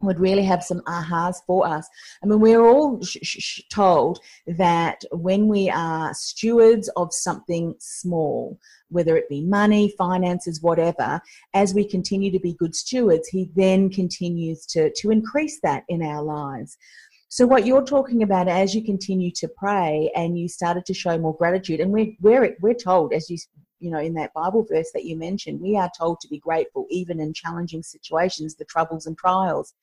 would 0.00 0.20
really 0.20 0.44
have 0.44 0.62
some 0.62 0.80
ahas 0.82 1.36
for 1.46 1.66
us. 1.66 1.88
I 2.22 2.26
mean, 2.26 2.40
we're 2.40 2.64
all 2.64 3.02
sh- 3.02 3.18
sh- 3.22 3.60
told 3.70 4.20
that 4.46 5.02
when 5.10 5.48
we 5.48 5.70
are 5.70 6.12
stewards 6.14 6.88
of 6.96 7.12
something 7.12 7.74
small, 7.78 8.58
whether 8.90 9.16
it 9.16 9.28
be 9.28 9.42
money, 9.42 9.92
finances, 9.98 10.62
whatever, 10.62 11.20
as 11.54 11.74
we 11.74 11.88
continue 11.88 12.30
to 12.30 12.38
be 12.38 12.54
good 12.54 12.74
stewards, 12.74 13.28
He 13.28 13.50
then 13.56 13.90
continues 13.90 14.66
to, 14.66 14.92
to 14.96 15.10
increase 15.10 15.60
that 15.62 15.84
in 15.88 16.02
our 16.02 16.22
lives. 16.22 16.76
So, 17.30 17.46
what 17.46 17.66
you're 17.66 17.84
talking 17.84 18.22
about 18.22 18.48
as 18.48 18.74
you 18.74 18.82
continue 18.82 19.30
to 19.32 19.48
pray 19.48 20.10
and 20.16 20.38
you 20.38 20.48
started 20.48 20.86
to 20.86 20.94
show 20.94 21.18
more 21.18 21.36
gratitude, 21.36 21.80
and 21.80 21.92
we're, 21.92 22.14
we're, 22.20 22.56
we're 22.60 22.74
told, 22.74 23.12
as 23.12 23.28
you 23.28 23.36
you 23.80 23.90
know, 23.90 23.98
in 23.98 24.14
that 24.14 24.34
Bible 24.34 24.66
verse 24.68 24.90
that 24.92 25.04
you 25.04 25.16
mentioned, 25.16 25.60
we 25.60 25.76
are 25.76 25.90
told 25.96 26.20
to 26.20 26.28
be 26.28 26.38
grateful 26.38 26.86
even 26.90 27.20
in 27.20 27.32
challenging 27.32 27.82
situations, 27.82 28.54
the 28.54 28.64
troubles 28.64 29.06
and 29.06 29.16
trials. 29.16 29.74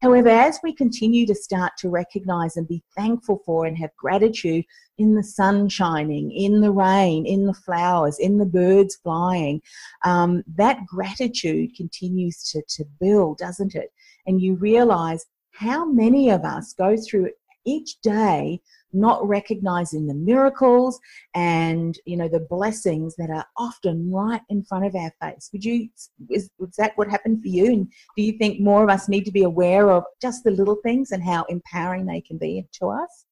However, 0.00 0.30
as 0.30 0.58
we 0.64 0.72
continue 0.74 1.26
to 1.26 1.34
start 1.34 1.72
to 1.78 1.88
recognize 1.88 2.56
and 2.56 2.66
be 2.66 2.82
thankful 2.96 3.40
for 3.46 3.66
and 3.66 3.78
have 3.78 3.94
gratitude 3.96 4.64
in 4.98 5.14
the 5.14 5.22
sun 5.22 5.68
shining, 5.68 6.32
in 6.32 6.60
the 6.60 6.72
rain, 6.72 7.24
in 7.24 7.46
the 7.46 7.54
flowers, 7.54 8.18
in 8.18 8.38
the 8.38 8.46
birds 8.46 8.96
flying, 8.96 9.62
um, 10.04 10.42
that 10.56 10.84
gratitude 10.86 11.76
continues 11.76 12.42
to, 12.50 12.62
to 12.68 12.84
build, 13.00 13.38
doesn't 13.38 13.76
it? 13.76 13.92
And 14.26 14.40
you 14.40 14.56
realize 14.56 15.24
how 15.52 15.84
many 15.84 16.30
of 16.30 16.44
us 16.44 16.72
go 16.72 16.96
through 16.96 17.30
each 17.64 18.00
day 18.00 18.60
not 18.92 19.26
recognizing 19.26 20.06
the 20.06 20.14
miracles 20.14 21.00
and 21.34 21.98
you 22.04 22.16
know 22.16 22.28
the 22.28 22.46
blessings 22.50 23.16
that 23.16 23.30
are 23.30 23.46
often 23.56 24.10
right 24.12 24.42
in 24.48 24.62
front 24.64 24.84
of 24.84 24.94
our 24.94 25.12
face? 25.20 25.48
Would 25.52 25.64
you 25.64 25.88
is, 26.30 26.50
was 26.58 26.74
that 26.76 26.92
what 26.96 27.08
happened 27.08 27.42
for 27.42 27.48
you? 27.48 27.66
And 27.66 27.92
do 28.16 28.22
you 28.22 28.32
think 28.38 28.60
more 28.60 28.82
of 28.82 28.90
us 28.90 29.08
need 29.08 29.24
to 29.24 29.32
be 29.32 29.44
aware 29.44 29.90
of 29.90 30.04
just 30.20 30.44
the 30.44 30.50
little 30.50 30.76
things 30.82 31.12
and 31.12 31.22
how 31.22 31.44
empowering 31.44 32.06
they 32.06 32.20
can 32.20 32.38
be 32.38 32.66
to 32.80 32.88
us? 32.88 33.26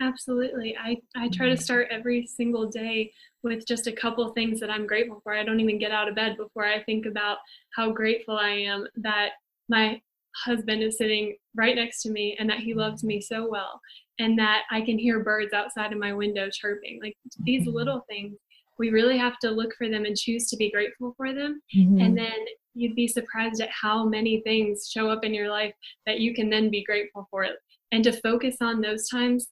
Absolutely. 0.00 0.76
I 0.76 0.98
i 1.16 1.28
try 1.28 1.48
to 1.48 1.54
mm. 1.54 1.62
start 1.62 1.88
every 1.90 2.26
single 2.26 2.68
day 2.68 3.12
with 3.42 3.66
just 3.66 3.86
a 3.86 3.92
couple 3.92 4.28
things 4.32 4.60
that 4.60 4.70
i'm 4.70 4.86
grateful 4.86 5.20
for. 5.22 5.34
I 5.34 5.44
don't 5.44 5.60
even 5.60 5.78
get 5.78 5.92
out 5.92 6.08
of 6.08 6.14
bed 6.14 6.36
before 6.36 6.66
i 6.66 6.82
think 6.82 7.06
about 7.06 7.38
how 7.74 7.90
grateful 7.92 8.36
i 8.36 8.50
am 8.50 8.86
that 8.96 9.30
my 9.68 10.00
husband 10.44 10.82
is 10.82 10.98
sitting 10.98 11.36
right 11.54 11.74
next 11.74 12.02
to 12.02 12.10
me 12.10 12.36
and 12.38 12.48
that 12.48 12.58
he 12.58 12.74
loves 12.74 13.02
me 13.04 13.20
so 13.20 13.48
well 13.48 13.80
and 14.18 14.38
that 14.38 14.62
I 14.70 14.80
can 14.80 14.98
hear 14.98 15.22
birds 15.22 15.52
outside 15.52 15.92
of 15.92 15.98
my 15.98 16.12
window 16.12 16.48
chirping. 16.50 17.00
Like 17.02 17.16
these 17.44 17.62
mm-hmm. 17.62 17.76
little 17.76 18.04
things, 18.08 18.36
we 18.78 18.90
really 18.90 19.18
have 19.18 19.38
to 19.40 19.50
look 19.50 19.74
for 19.76 19.88
them 19.88 20.04
and 20.04 20.16
choose 20.16 20.48
to 20.50 20.56
be 20.56 20.70
grateful 20.70 21.14
for 21.16 21.32
them. 21.32 21.60
Mm-hmm. 21.76 22.00
And 22.00 22.18
then 22.18 22.44
you'd 22.74 22.94
be 22.94 23.08
surprised 23.08 23.60
at 23.60 23.70
how 23.70 24.06
many 24.06 24.40
things 24.42 24.90
show 24.90 25.08
up 25.08 25.24
in 25.24 25.32
your 25.32 25.50
life 25.50 25.74
that 26.04 26.20
you 26.20 26.34
can 26.34 26.50
then 26.50 26.70
be 26.70 26.84
grateful 26.84 27.26
for. 27.30 27.46
And 27.92 28.04
to 28.04 28.12
focus 28.12 28.56
on 28.60 28.80
those 28.80 29.08
times 29.08 29.48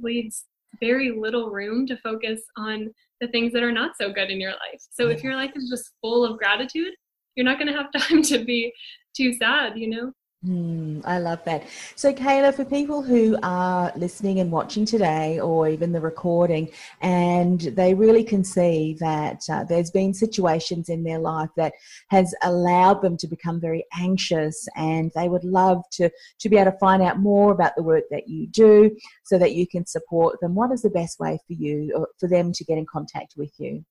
leaves 0.00 0.44
very 0.80 1.10
little 1.10 1.50
room 1.50 1.86
to 1.86 1.96
focus 1.98 2.40
on 2.56 2.92
the 3.20 3.28
things 3.28 3.52
that 3.52 3.62
are 3.62 3.72
not 3.72 3.92
so 4.00 4.12
good 4.12 4.30
in 4.30 4.40
your 4.40 4.52
life. 4.52 4.80
So 4.90 5.08
if 5.08 5.22
your 5.22 5.36
life 5.36 5.52
is 5.54 5.68
just 5.68 5.90
full 6.00 6.24
of 6.24 6.38
gratitude, 6.38 6.92
you're 7.34 7.44
not 7.44 7.58
going 7.58 7.72
to 7.72 7.78
have 7.78 7.92
time 7.96 8.22
to 8.24 8.44
be 8.44 8.72
too 9.14 9.32
sad, 9.34 9.78
you 9.78 9.88
know? 9.88 10.12
Mm, 10.44 11.02
I 11.04 11.20
love 11.20 11.44
that. 11.44 11.68
So, 11.94 12.12
Kailagh, 12.12 12.56
for 12.56 12.64
people 12.64 13.00
who 13.00 13.38
are 13.44 13.92
listening 13.94 14.40
and 14.40 14.50
watching 14.50 14.84
today, 14.84 15.38
or 15.38 15.68
even 15.68 15.92
the 15.92 16.00
recording, 16.00 16.68
and 17.00 17.60
they 17.60 17.94
really 17.94 18.24
can 18.24 18.42
see 18.42 18.96
that 18.98 19.40
uh, 19.48 19.62
there's 19.62 19.92
been 19.92 20.12
situations 20.12 20.88
in 20.88 21.04
their 21.04 21.20
life 21.20 21.50
that 21.56 21.74
has 22.08 22.34
allowed 22.42 23.02
them 23.02 23.16
to 23.18 23.28
become 23.28 23.60
very 23.60 23.84
anxious, 23.96 24.66
and 24.74 25.12
they 25.14 25.28
would 25.28 25.44
love 25.44 25.80
to 25.92 26.10
to 26.40 26.48
be 26.48 26.56
able 26.56 26.72
to 26.72 26.78
find 26.78 27.02
out 27.02 27.20
more 27.20 27.52
about 27.52 27.76
the 27.76 27.82
work 27.84 28.04
that 28.10 28.26
you 28.26 28.48
do, 28.48 28.90
so 29.22 29.38
that 29.38 29.54
you 29.54 29.68
can 29.68 29.86
support 29.86 30.40
them. 30.40 30.56
What 30.56 30.72
is 30.72 30.82
the 30.82 30.90
best 30.90 31.20
way 31.20 31.38
for 31.46 31.52
you, 31.52 31.92
or 31.94 32.08
for 32.18 32.28
them, 32.28 32.52
to 32.52 32.64
get 32.64 32.78
in 32.78 32.86
contact 32.86 33.34
with 33.36 33.52
you? 33.58 33.84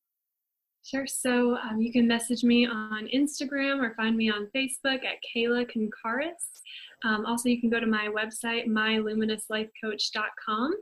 Sure. 0.83 1.05
So 1.05 1.57
um, 1.57 1.79
you 1.79 1.93
can 1.93 2.07
message 2.07 2.43
me 2.43 2.65
on 2.65 3.07
Instagram 3.13 3.79
or 3.81 3.93
find 3.93 4.17
me 4.17 4.31
on 4.31 4.47
Facebook 4.55 5.05
at 5.05 5.19
Kailagh 5.35 5.69
Kankaras. 5.71 6.61
Um, 7.05 7.23
also, 7.25 7.49
you 7.49 7.59
can 7.59 7.69
go 7.69 7.79
to 7.79 7.85
my 7.85 8.07
website, 8.07 8.65
myluminousLifeCoach.com, 8.67 10.73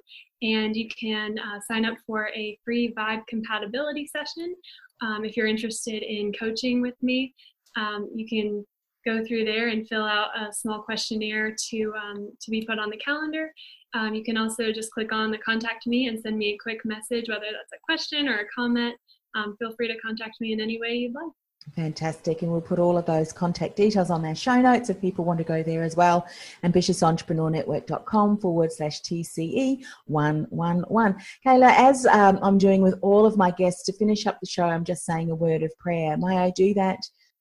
and 0.42 0.74
you 0.76 0.90
can 0.90 1.38
uh, 1.38 1.60
sign 1.68 1.84
up 1.86 1.98
for 2.08 2.30
a 2.30 2.58
free 2.64 2.94
vibe 2.98 3.28
compatibility 3.28 4.08
session. 4.08 4.56
Um, 5.02 5.26
if 5.26 5.36
you're 5.36 5.48
interested 5.48 6.02
in 6.04 6.32
coaching 6.34 6.82
with 6.82 6.96
me, 7.02 7.34
um, 7.76 8.10
you 8.14 8.26
can 8.28 8.66
go 9.06 9.26
through 9.26 9.46
there 9.46 9.70
and 9.70 9.88
fill 9.88 10.06
out 10.06 10.38
a 10.38 10.52
small 10.54 10.82
questionnaire 10.82 11.56
to 11.70 11.94
um, 11.96 12.30
to 12.42 12.52
be 12.52 12.66
put 12.66 12.80
on 12.80 12.90
the 12.90 12.98
calendar. 12.98 13.54
Um, 13.94 14.14
you 14.14 14.24
can 14.24 14.38
also 14.38 14.72
just 14.72 14.92
click 14.92 15.12
on 15.12 15.32
the 15.32 15.38
contact 15.40 15.88
me 15.88 16.08
and 16.08 16.20
send 16.20 16.38
me 16.38 16.54
a 16.54 16.58
quick 16.62 16.86
message, 16.86 17.30
whether 17.30 17.48
that's 17.52 17.74
a 17.74 17.80
question 17.86 18.28
or 18.28 18.40
a 18.40 18.48
comment 18.54 18.96
um, 19.36 19.56
feel 19.58 19.74
free 19.76 19.88
to 19.88 19.98
contact 20.00 20.42
me 20.42 20.54
in 20.54 20.60
any 20.60 20.80
way 20.80 20.94
you'd 20.94 21.14
like. 21.14 21.32
Fantastic. 21.76 22.42
And 22.42 22.52
we'll 22.52 22.62
put 22.62 22.80
all 22.80 22.98
of 22.98 23.06
those 23.06 23.32
contact 23.32 23.76
details 23.76 24.10
on 24.10 24.26
our 24.26 24.34
show 24.34 24.60
notes 24.60 24.90
if 24.90 25.00
people 25.02 25.26
want 25.26 25.38
to 25.40 25.44
go 25.44 25.62
there 25.62 25.84
as 25.84 25.96
well. 25.96 26.26
AmbitiousEntrepreneurNetwork.com 26.64 28.40
forward 28.40 28.72
slash 28.72 29.02
TCE 29.02 29.84
111. 30.06 31.18
Kailagh, 31.46 31.76
as 31.78 32.06
um, 32.08 32.40
I'm 32.42 32.58
doing 32.58 32.82
with 32.82 32.98
all 33.02 33.26
of 33.26 33.38
my 33.38 33.52
guests 33.52 33.84
to 33.84 33.94
finish 33.94 34.26
up 34.26 34.40
the 34.40 34.48
show, 34.48 34.64
I'm 34.64 34.86
just 34.86 35.06
saying 35.06 35.30
a 35.30 35.36
word 35.36 35.64
of 35.64 35.72
prayer. 35.78 36.18
May 36.18 36.38
I 36.38 36.52
do 36.52 36.74
that 36.76 37.00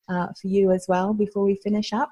uh, 0.08 0.26
for 0.40 0.48
you 0.48 0.72
as 0.72 0.86
well 0.88 1.14
before 1.14 1.44
we 1.44 1.56
finish 1.62 1.92
up? 1.92 2.10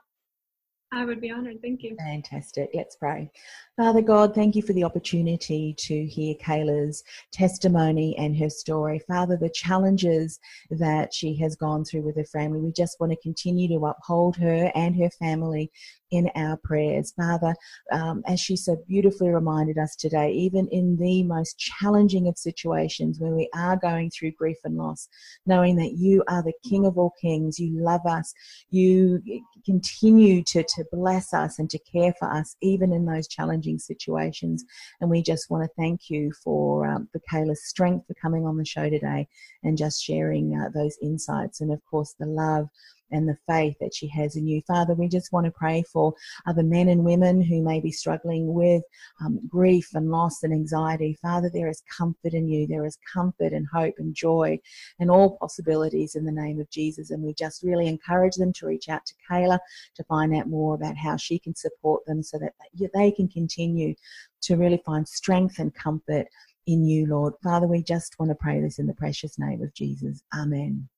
I 0.93 1.05
would 1.05 1.21
be 1.21 1.31
honored. 1.31 1.61
Thank 1.61 1.83
you. 1.83 1.97
Fantastic. 1.97 2.71
Let's 2.73 2.97
pray. 2.97 3.31
Father 3.77 4.03
God, 4.03 4.35
thank 4.35 4.55
you 4.55 4.63
for 4.63 4.73
the 4.73 4.85
opportunity 4.85 5.75
to 5.79 6.07
hear 6.07 6.35
Kailagh's 6.37 7.03
testimony 7.33 8.17
and 8.17 8.37
her 8.39 8.49
story. 8.49 9.01
Father, 9.01 9.37
the 9.37 9.51
challenges 9.51 10.39
that 10.71 11.13
she 11.13 11.35
has 11.37 11.57
gone 11.57 11.85
through 11.85 12.03
with 12.03 12.17
her 12.17 12.25
family, 12.25 12.61
we 12.61 12.73
just 12.73 13.01
want 13.01 13.13
to 13.13 13.21
continue 13.21 13.69
to 13.69 13.87
uphold 13.87 14.37
her 14.37 14.71
and 14.75 14.97
her 14.97 15.11
family 15.11 15.71
in 16.11 16.31
our 16.35 16.57
prayers. 16.59 17.13
Father, 17.17 17.55
um, 17.93 18.23
as 18.27 18.41
she 18.41 18.57
so 18.57 18.77
beautifully 18.89 19.29
reminded 19.29 19.79
us 19.79 19.97
today, 19.97 20.31
even 20.33 20.69
in 20.69 20.97
the 20.97 21.23
most 21.23 21.59
challenging 21.59 22.29
of 22.29 22.39
situations 22.39 23.19
where 23.19 23.35
we 23.35 23.49
are 23.55 23.77
going 23.77 24.11
through 24.11 24.31
grief 24.33 24.57
and 24.65 24.77
loss, 24.77 25.09
knowing 25.47 25.77
that 25.77 25.95
you 25.97 26.23
are 26.29 26.43
the 26.43 26.53
King 26.69 26.87
of 26.87 26.97
all 26.97 27.13
kings, 27.21 27.59
you 27.59 27.81
love 27.81 28.05
us, 28.07 28.33
you 28.71 29.23
continue 29.65 30.43
to, 30.45 30.63
to 30.63 30.85
bless 30.93 31.35
us 31.35 31.59
and 31.59 31.69
to 31.71 31.79
care 31.81 32.15
for 32.19 32.33
us, 32.33 32.57
even 32.63 32.93
in 32.93 33.05
those 33.05 33.29
challenging 33.29 33.79
situations. 33.79 34.65
And 35.01 35.11
we 35.11 35.23
just 35.23 35.51
want 35.51 35.65
to 35.65 35.71
thank 35.77 36.09
you 36.09 36.33
for, 36.45 36.87
um, 36.87 37.09
Kailagh's 37.31 37.65
strength 37.65 38.07
for 38.07 38.15
coming 38.15 38.47
on 38.47 38.57
the 38.57 38.65
show 38.65 38.89
today 38.89 39.27
and 39.63 39.77
just 39.77 40.03
sharing 40.03 40.55
uh, 40.55 40.71
those 40.75 40.97
insights 41.03 41.61
and, 41.61 41.73
of 41.73 41.85
course, 41.91 42.15
the 42.19 42.27
love 42.27 42.69
and 43.11 43.29
the 43.29 43.39
faith 43.47 43.77
that 43.81 43.95
she 43.95 44.09
has 44.09 44.37
in 44.37 44.47
you. 44.47 44.63
Father, 44.67 44.95
we 44.95 45.09
just 45.09 45.33
want 45.33 45.47
to 45.47 45.53
pray 45.53 45.83
for 45.93 46.15
other 46.47 46.63
men 46.63 46.89
and 46.89 47.05
women 47.05 47.41
who 47.41 47.63
may 47.63 47.81
be 47.81 47.91
struggling 47.91 48.53
with 48.53 48.83
um, 49.21 49.41
grief 49.49 49.89
and 49.95 50.11
loss 50.11 50.43
and 50.43 50.53
anxiety. 50.53 51.17
Father, 51.23 51.51
there 51.53 51.69
is 51.69 51.83
comfort 51.97 52.35
in 52.35 52.49
you. 52.49 52.67
There 52.67 52.87
is 52.87 52.99
comfort 53.13 53.53
and 53.53 53.67
hope 53.73 53.95
and 53.99 54.15
joy 54.15 54.59
and 54.99 55.11
all 55.11 55.37
possibilities 55.39 56.15
in 56.15 56.25
the 56.25 56.33
name 56.33 56.61
of 56.61 56.71
Jesus. 56.71 57.11
And 57.11 57.23
we 57.23 57.35
just 57.35 57.63
really 57.63 57.87
encourage 57.87 58.37
them 58.37 58.53
to 58.55 58.67
reach 58.67 58.89
out 58.89 59.07
to 59.07 59.15
Kailagh 59.31 59.61
to 59.95 60.05
find 60.05 60.35
out 60.35 60.49
more 60.49 60.75
about 60.75 60.97
how 60.97 61.17
she 61.17 61.39
can 61.39 61.55
support 61.55 62.05
them 62.07 62.23
so 62.23 62.39
that 62.39 62.55
they 62.95 63.11
can 63.11 63.29
continue 63.29 63.95
to 64.43 64.57
really 64.57 64.83
find 64.85 65.07
strength 65.07 65.59
and 65.59 65.75
comfort 65.75 66.27
in 66.67 66.85
you, 66.85 67.07
Lord. 67.07 67.35
Father, 67.43 67.67
we 67.67 67.83
just 67.83 68.19
want 68.19 68.31
to 68.31 68.35
pray 68.35 68.61
this 68.61 68.79
in 68.79 68.87
the 68.87 68.95
precious 68.95 69.39
name 69.39 69.63
of 69.63 69.73
Jesus. 69.75 70.23
Amen. 70.35 70.89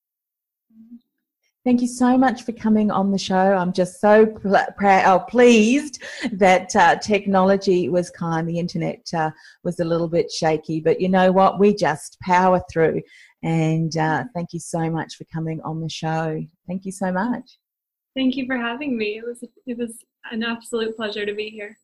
Thank 1.69 1.83
you 1.83 1.87
so 1.87 2.17
much 2.17 2.45
for 2.45 2.53
coming 2.53 2.91
on 2.91 3.13
the 3.13 3.19
show. 3.19 3.37
I'm 3.37 3.75
just 3.75 4.01
so 4.01 4.25
pl- 4.25 4.65
proud, 4.79 5.05
oh, 5.05 5.19
pleased 5.29 6.03
that 6.33 6.75
uh, 6.75 6.97
technology 6.97 7.91
was 7.91 8.09
kind. 8.09 8.49
The 8.49 8.59
internet 8.59 9.07
uh, 9.15 9.33
was 9.65 9.79
a 9.79 9.85
little 9.85 10.09
bit 10.09 10.31
shaky, 10.31 10.81
but 10.81 10.99
you 10.99 11.11
know 11.11 11.31
what? 11.31 11.61
We 11.61 11.75
just 11.75 12.19
power 12.23 12.63
through. 12.73 13.03
And 13.43 13.95
uh, 13.99 14.25
thank 14.35 14.55
you 14.55 14.61
so 14.61 14.89
much 14.89 15.17
for 15.17 15.25
coming 15.25 15.61
on 15.61 15.83
the 15.83 15.91
show. 15.91 16.43
Thank 16.67 16.87
you 16.87 16.93
so 16.93 17.13
much. 17.13 17.59
Thank 18.17 18.37
you 18.37 18.47
for 18.47 18.57
having 18.57 18.97
me. 18.97 19.19
It 19.19 19.27
was 19.27 19.45
it 19.67 19.77
was 19.77 19.93
an 20.33 20.43
absolute 20.43 20.97
pleasure 20.97 21.27
to 21.27 21.35
be 21.35 21.51
here. 21.51 21.77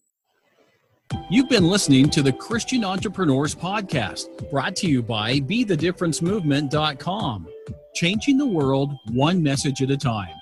You've 1.28 1.50
been 1.50 1.68
listening 1.68 2.08
to 2.08 2.22
the 2.22 2.32
Christian 2.32 2.86
Entrepreneurs 2.86 3.54
Podcast, 3.54 4.50
brought 4.50 4.76
to 4.76 4.88
you 4.88 5.02
by 5.02 5.40
BeTheDifferenceMovement.com 5.40 7.48
changing 7.94 8.38
the 8.38 8.46
world 8.46 8.94
one 9.10 9.42
message 9.42 9.82
at 9.82 9.90
a 9.90 9.96
time. 9.96 10.34